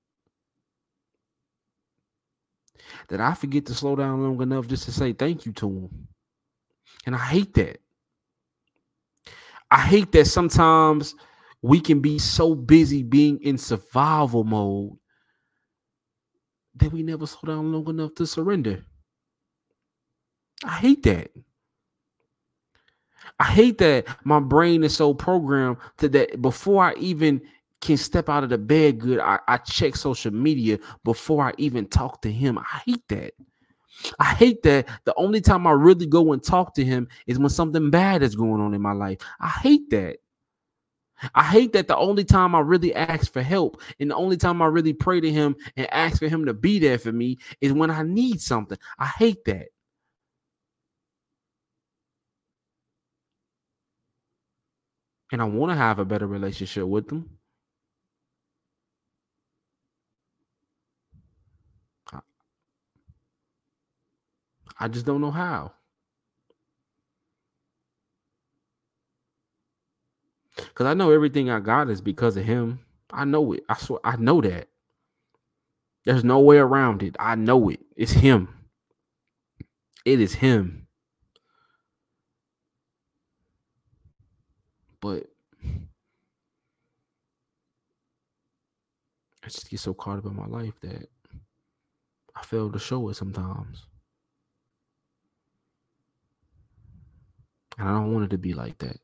That 3.09 3.21
I 3.21 3.35
forget 3.35 3.67
to 3.67 3.75
slow 3.75 3.97
down 3.97 4.23
long 4.23 4.41
enough 4.43 4.67
just 4.69 4.85
to 4.85 4.93
say 4.93 5.13
thank 5.13 5.45
you 5.45 5.53
to 5.53 5.69
him. 5.69 6.09
And 7.05 7.15
I 7.15 7.19
hate 7.19 7.55
that. 7.55 7.79
I 9.71 9.81
hate 9.81 10.13
that 10.13 10.27
sometimes 10.27 11.15
we 11.63 11.81
can 11.81 12.01
be 12.01 12.19
so 12.19 12.55
busy 12.55 13.03
being 13.03 13.41
in 13.43 13.57
survival 13.57 14.45
mode 14.45 14.93
that 16.77 16.93
we 16.93 17.03
never 17.03 17.27
slow 17.27 17.55
down 17.55 17.73
long 17.73 17.89
enough 17.89 18.15
to 18.17 18.27
surrender. 18.27 18.85
I 20.65 20.73
hate 20.73 21.03
that. 21.05 21.31
I 23.43 23.47
hate 23.47 23.79
that 23.79 24.07
my 24.23 24.39
brain 24.39 24.85
is 24.85 24.95
so 24.95 25.13
programmed 25.13 25.79
to 25.99 26.09
that 26.11 26.41
before 26.41 26.85
I 26.85 26.95
even 26.95 27.43
can 27.81 27.97
step 27.97 28.29
out 28.29 28.45
of 28.45 28.51
the 28.51 28.57
bed 28.57 29.01
good, 29.01 29.19
I, 29.19 29.41
I 29.49 29.57
check 29.57 29.97
social 29.97 30.33
media 30.33 30.79
before 31.03 31.49
I 31.49 31.53
even 31.59 31.89
talk 31.89 32.23
to 32.23 32.31
him. 32.31 32.57
I 32.57 32.81
hate 32.87 33.03
that. 33.09 33.33
I 34.21 34.27
hate 34.27 34.63
that 34.63 34.87
the 35.07 35.15
only 35.17 35.41
time 35.41 35.67
I 35.67 35.73
really 35.73 36.07
go 36.07 36.33
and 36.33 36.41
talk 36.41 36.73
to 36.75 36.85
him 36.85 37.09
is 37.27 37.41
when 37.41 37.51
something 37.51 37.91
bad 37.91 38.23
is 38.23 38.37
going 38.37 38.61
on 38.61 38.75
in 38.75 38.81
my 38.81 38.93
life. 38.93 39.19
I 39.41 39.49
hate 39.49 39.91
that. 39.91 40.19
I 41.35 41.43
hate 41.43 41.73
that 41.73 41.89
the 41.89 41.97
only 41.97 42.25
time 42.25 42.55
I 42.55 42.61
really 42.61 42.95
ask 42.95 43.33
for 43.33 43.43
help 43.43 43.83
and 43.99 44.13
the 44.13 44.15
only 44.15 44.37
time 44.37 44.63
I 44.63 44.67
really 44.67 44.93
pray 44.93 45.21
to 45.21 45.33
him 45.33 45.57
and 45.77 45.93
ask 45.93 46.21
for 46.21 46.29
him 46.29 46.45
to 46.47 46.55
be 46.55 46.79
there 46.79 46.97
for 46.97 47.11
me 47.11 47.39
is 47.61 47.73
when 47.73 47.91
I 47.91 48.05
need 48.05 48.41
something. 48.41 48.79
I 49.01 49.07
hate 49.07 49.45
that. 49.47 49.67
And 55.33 55.41
I 55.41 55.47
want 55.47 55.73
to 55.73 55.77
have 55.77 55.99
a 55.99 56.05
better 56.05 56.27
relationship 56.27 56.85
with 56.85 57.09
them. 57.09 57.39
I 64.79 64.89
just 64.89 65.07
don't 65.07 65.21
know 65.21 65.31
how. 65.31 65.73
Because 70.57 70.87
I 70.87 70.95
know 70.95 71.11
everything 71.11 71.51
I 71.51 71.61
got 71.61 71.89
is 71.89 72.01
because 72.01 72.37
of 72.37 72.45
him. 72.45 72.81
I 73.11 73.25
know 73.25 73.53
it. 73.53 73.65
I 73.69 73.77
swear 73.77 74.01
I 74.05 74.17
know 74.17 74.41
that. 74.43 74.69
There's 76.05 76.25
no 76.25 76.41
way 76.41 76.59
around 76.59 77.03
it. 77.03 77.17
I 77.19 77.37
know 77.37 77.69
it. 77.69 77.81
It's 77.97 78.13
him. 78.13 78.49
It 80.05 80.21
is 80.21 80.35
him. 80.35 80.82
But 85.03 85.27
I 89.45 89.49
just 89.49 89.69
get 89.69 89.81
so 89.81 89.93
caught 89.93 90.19
up 90.19 90.25
in 90.27 90.37
my 90.37 90.47
life 90.47 90.79
that 90.81 91.09
I 92.35 92.43
fail 92.43 92.71
to 92.71 92.79
show 92.79 93.09
it 93.11 93.15
sometimes. 93.15 93.85
And 97.79 97.89
I 97.89 97.93
don't 97.93 98.13
want 98.13 98.25
it 98.27 98.31
to 98.31 98.39
be 98.39 98.55
like 98.55 98.79
that. 98.79 98.99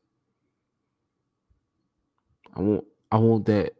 I 2.55 2.61
want 2.61 2.85
I 3.11 3.17
want 3.17 3.45
that 3.47 3.73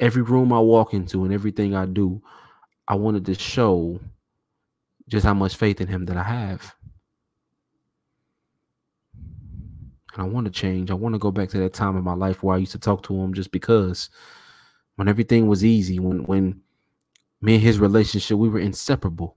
every 0.00 0.22
room 0.22 0.52
I 0.52 0.60
walk 0.60 0.94
into 0.94 1.24
and 1.24 1.32
everything 1.32 1.74
I 1.74 1.86
do, 1.86 2.22
I 2.86 2.94
wanted 2.94 3.24
to 3.26 3.34
show 3.34 4.00
just 5.08 5.24
how 5.24 5.34
much 5.34 5.56
faith 5.56 5.80
in 5.80 5.88
him 5.88 6.04
that 6.06 6.16
I 6.16 6.22
have. 6.22 6.74
And 10.14 10.22
I 10.22 10.26
want 10.26 10.46
to 10.46 10.50
change. 10.50 10.90
I 10.90 10.94
want 10.94 11.14
to 11.14 11.18
go 11.18 11.32
back 11.32 11.48
to 11.50 11.58
that 11.58 11.72
time 11.74 11.96
in 11.96 12.04
my 12.04 12.14
life 12.14 12.42
where 12.42 12.54
I 12.54 12.60
used 12.60 12.72
to 12.72 12.78
talk 12.78 13.02
to 13.04 13.14
him 13.20 13.34
just 13.34 13.50
because 13.50 14.10
when 14.94 15.08
everything 15.08 15.48
was 15.48 15.64
easy, 15.64 15.98
when 15.98 16.24
when 16.24 16.60
me 17.40 17.54
and 17.54 17.62
his 17.62 17.80
relationship, 17.80 18.38
we 18.38 18.48
were 18.48 18.60
inseparable. 18.60 19.36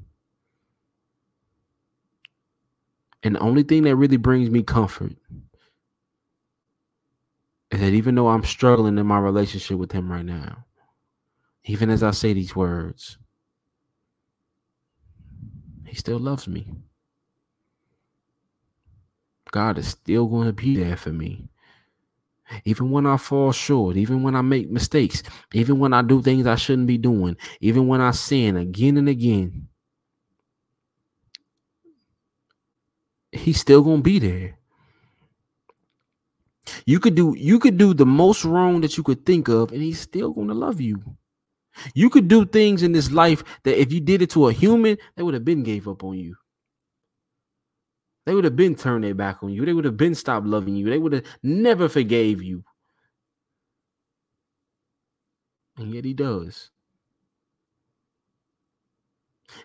And 3.23 3.35
the 3.35 3.39
only 3.39 3.63
thing 3.63 3.83
that 3.83 3.95
really 3.95 4.17
brings 4.17 4.49
me 4.49 4.61
comfort 4.61 5.13
is 7.71 7.79
that 7.79 7.93
even 7.93 8.15
though 8.15 8.29
I'm 8.29 8.43
struggling 8.43 8.97
in 8.97 9.07
my 9.07 9.19
relationship 9.19 9.77
with 9.77 9.91
him 9.91 10.11
right 10.11 10.23
now, 10.23 10.65
even 11.65 11.89
as 11.89 12.03
I 12.03 12.11
say 12.11 12.33
these 12.33 12.55
words, 12.55 13.17
he 15.85 15.95
still 15.95 16.19
loves 16.19 16.47
me. 16.47 16.71
God 19.51 19.77
is 19.77 19.87
still 19.89 20.27
going 20.27 20.47
to 20.47 20.53
be 20.53 20.77
there 20.77 20.97
for 20.97 21.11
me. 21.11 21.49
Even 22.65 22.91
when 22.91 23.05
I 23.05 23.17
fall 23.17 23.51
short, 23.51 23.97
even 23.97 24.23
when 24.23 24.35
I 24.35 24.41
make 24.41 24.69
mistakes, 24.69 25.21
even 25.53 25.79
when 25.79 25.93
I 25.93 26.01
do 26.01 26.21
things 26.21 26.47
I 26.47 26.55
shouldn't 26.55 26.87
be 26.87 26.97
doing, 26.97 27.35
even 27.59 27.87
when 27.87 27.99
I 27.99 28.11
sin 28.11 28.55
again 28.55 28.97
and 28.97 29.09
again, 29.09 29.67
he's 33.31 33.59
still 33.59 33.81
going 33.81 33.97
to 33.97 34.03
be 34.03 34.19
there. 34.19 34.57
You 36.85 36.99
could 36.99 37.15
do 37.15 37.35
you 37.37 37.59
could 37.59 37.77
do 37.77 37.93
the 37.93 38.05
most 38.05 38.43
wrong 38.43 38.81
that 38.81 38.97
you 38.97 39.03
could 39.03 39.25
think 39.25 39.47
of 39.47 39.71
and 39.71 39.81
he's 39.81 40.01
still 40.01 40.31
going 40.31 40.49
to 40.49 40.53
love 40.53 40.81
you. 40.81 41.01
You 41.93 42.09
could 42.09 42.27
do 42.27 42.45
things 42.45 42.83
in 42.83 42.91
this 42.91 43.11
life 43.11 43.43
that 43.63 43.79
if 43.79 43.91
you 43.93 43.99
did 43.99 44.21
it 44.21 44.29
to 44.31 44.47
a 44.47 44.53
human, 44.53 44.97
they 45.15 45.23
would 45.23 45.33
have 45.33 45.45
been 45.45 45.63
gave 45.63 45.87
up 45.87 46.03
on 46.03 46.17
you. 46.17 46.35
They 48.27 48.35
would 48.35 48.43
have 48.43 48.57
been 48.57 48.75
turned 48.75 49.05
their 49.05 49.15
back 49.15 49.41
on 49.41 49.53
you. 49.53 49.65
They 49.65 49.71
would 49.71 49.85
have 49.85 49.95
been 49.95 50.13
stopped 50.13 50.45
loving 50.45 50.75
you. 50.75 50.89
They 50.89 50.97
would 50.97 51.13
have 51.13 51.23
never 51.43 51.87
forgave 51.87 52.43
you. 52.43 52.61
And 55.77 55.93
yet 55.93 56.03
he 56.03 56.13
does. 56.13 56.69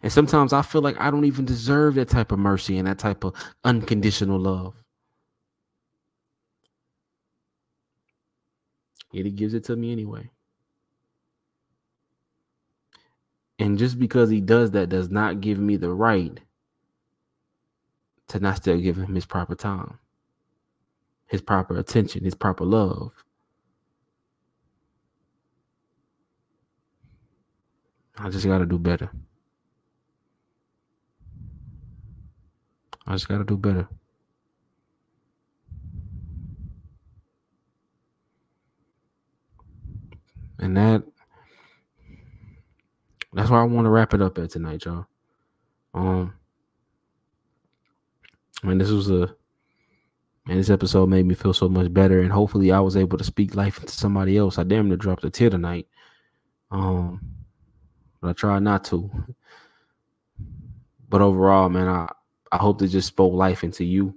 And 0.01 0.13
sometimes 0.13 0.53
I 0.53 0.63
feel 0.63 0.81
like 0.81 0.95
I 1.01 1.11
don't 1.11 1.25
even 1.25 1.45
deserve 1.45 1.97
that 1.97 2.09
type 2.09 2.31
of 2.31 2.39
mercy 2.39 2.79
and 2.79 2.87
that 2.87 3.01
type 3.01 3.25
of 3.25 3.35
unconditional 3.65 4.39
love. 4.39 4.75
Yet 9.11 9.25
he 9.25 9.33
gives 9.33 9.55
it 9.55 9.65
to 9.65 9.75
me 9.75 9.91
anyway. 9.91 10.31
And 13.59 13.77
just 13.77 13.99
because 13.99 14.31
he 14.31 14.41
does 14.41 14.71
that 14.71 14.89
does 14.89 15.11
not 15.11 15.41
give 15.41 15.59
me 15.59 15.75
the 15.75 15.91
right 15.91 16.39
to 18.29 18.41
not 18.41 18.57
still 18.57 18.79
give 18.81 18.97
him 18.97 19.15
his 19.15 19.27
proper 19.27 19.55
time, 19.55 19.99
his 21.27 21.41
proper 21.41 21.77
attention, 21.79 22.25
his 22.25 22.35
proper 22.35 22.65
love. 22.65 23.13
I 28.19 28.31
just 28.31 28.47
got 28.47 28.59
to 28.59 28.67
do 28.67 28.79
better. 28.79 29.11
I 33.07 33.13
just 33.13 33.29
got 33.29 33.39
to 33.39 33.45
do 33.45 33.57
better. 33.57 33.89
And 40.59 40.77
that 40.77 41.03
that's 43.33 43.51
why 43.51 43.61
I 43.61 43.65
want 43.65 43.87
to 43.87 43.91
wrap 43.91 44.15
it 44.15 44.23
up 44.23 44.39
at 44.39 44.51
tonight, 44.51 44.85
y'all. 44.85 45.07
Um 45.95 46.35
I 48.63 48.67
mean, 48.67 48.79
this 48.79 48.91
was 48.91 49.11
a 49.11 49.35
and 50.49 50.59
this 50.59 50.71
episode 50.71 51.09
made 51.09 51.25
me 51.25 51.35
feel 51.35 51.53
so 51.53 51.69
much 51.69 51.93
better, 51.93 52.21
and 52.21 52.33
hopefully, 52.33 52.73
I 52.73 52.81
was 52.81 52.97
able 52.97 53.17
to 53.17 53.25
speak 53.25 53.55
life 53.55 53.79
into 53.79 53.93
somebody 53.93 54.37
else. 54.37 54.59
I 54.59 54.65
damn 54.65 54.89
near 54.89 54.97
dropped 54.97 55.25
a 55.25 55.31
tear 55.31 55.51
tonight, 55.51 55.87
um, 56.71 57.21
but 58.21 58.31
I 58.31 58.33
tried 58.33 58.63
not 58.63 58.85
to. 58.87 59.11
But 61.09 61.21
overall, 61.21 61.69
man, 61.69 61.89
I 61.89 62.09
I 62.51 62.57
hope 62.57 62.83
it 62.83 62.89
just 62.89 63.09
spoke 63.09 63.33
life 63.35 63.63
into 63.63 63.85
you. 63.85 64.15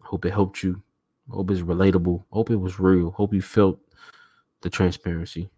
Hope 0.00 0.24
it 0.26 0.32
helped 0.32 0.62
you. 0.62 0.82
Hope 1.30 1.50
it's 1.50 1.60
relatable. 1.60 2.24
Hope 2.30 2.50
it 2.50 2.56
was 2.56 2.78
real. 2.78 3.10
Hope 3.10 3.32
you 3.32 3.42
felt 3.42 3.78
the 4.60 4.70
transparency. 4.70 5.50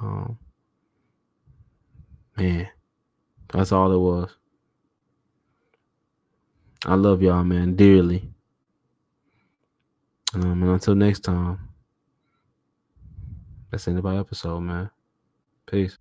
Um, 0.00 0.38
man, 2.36 2.68
that's 3.52 3.72
all 3.72 3.92
it 3.92 3.98
was. 3.98 4.36
I 6.86 6.94
love 6.94 7.22
y'all, 7.22 7.44
man, 7.44 7.76
dearly. 7.76 8.30
Um, 10.34 10.62
and 10.62 10.70
until 10.70 10.94
next 10.94 11.20
time, 11.20 11.68
that's 13.70 13.84
the 13.84 13.90
end 13.90 13.98
of 13.98 14.06
our 14.06 14.18
episode, 14.18 14.60
man. 14.60 14.90
Peace. 15.66 15.98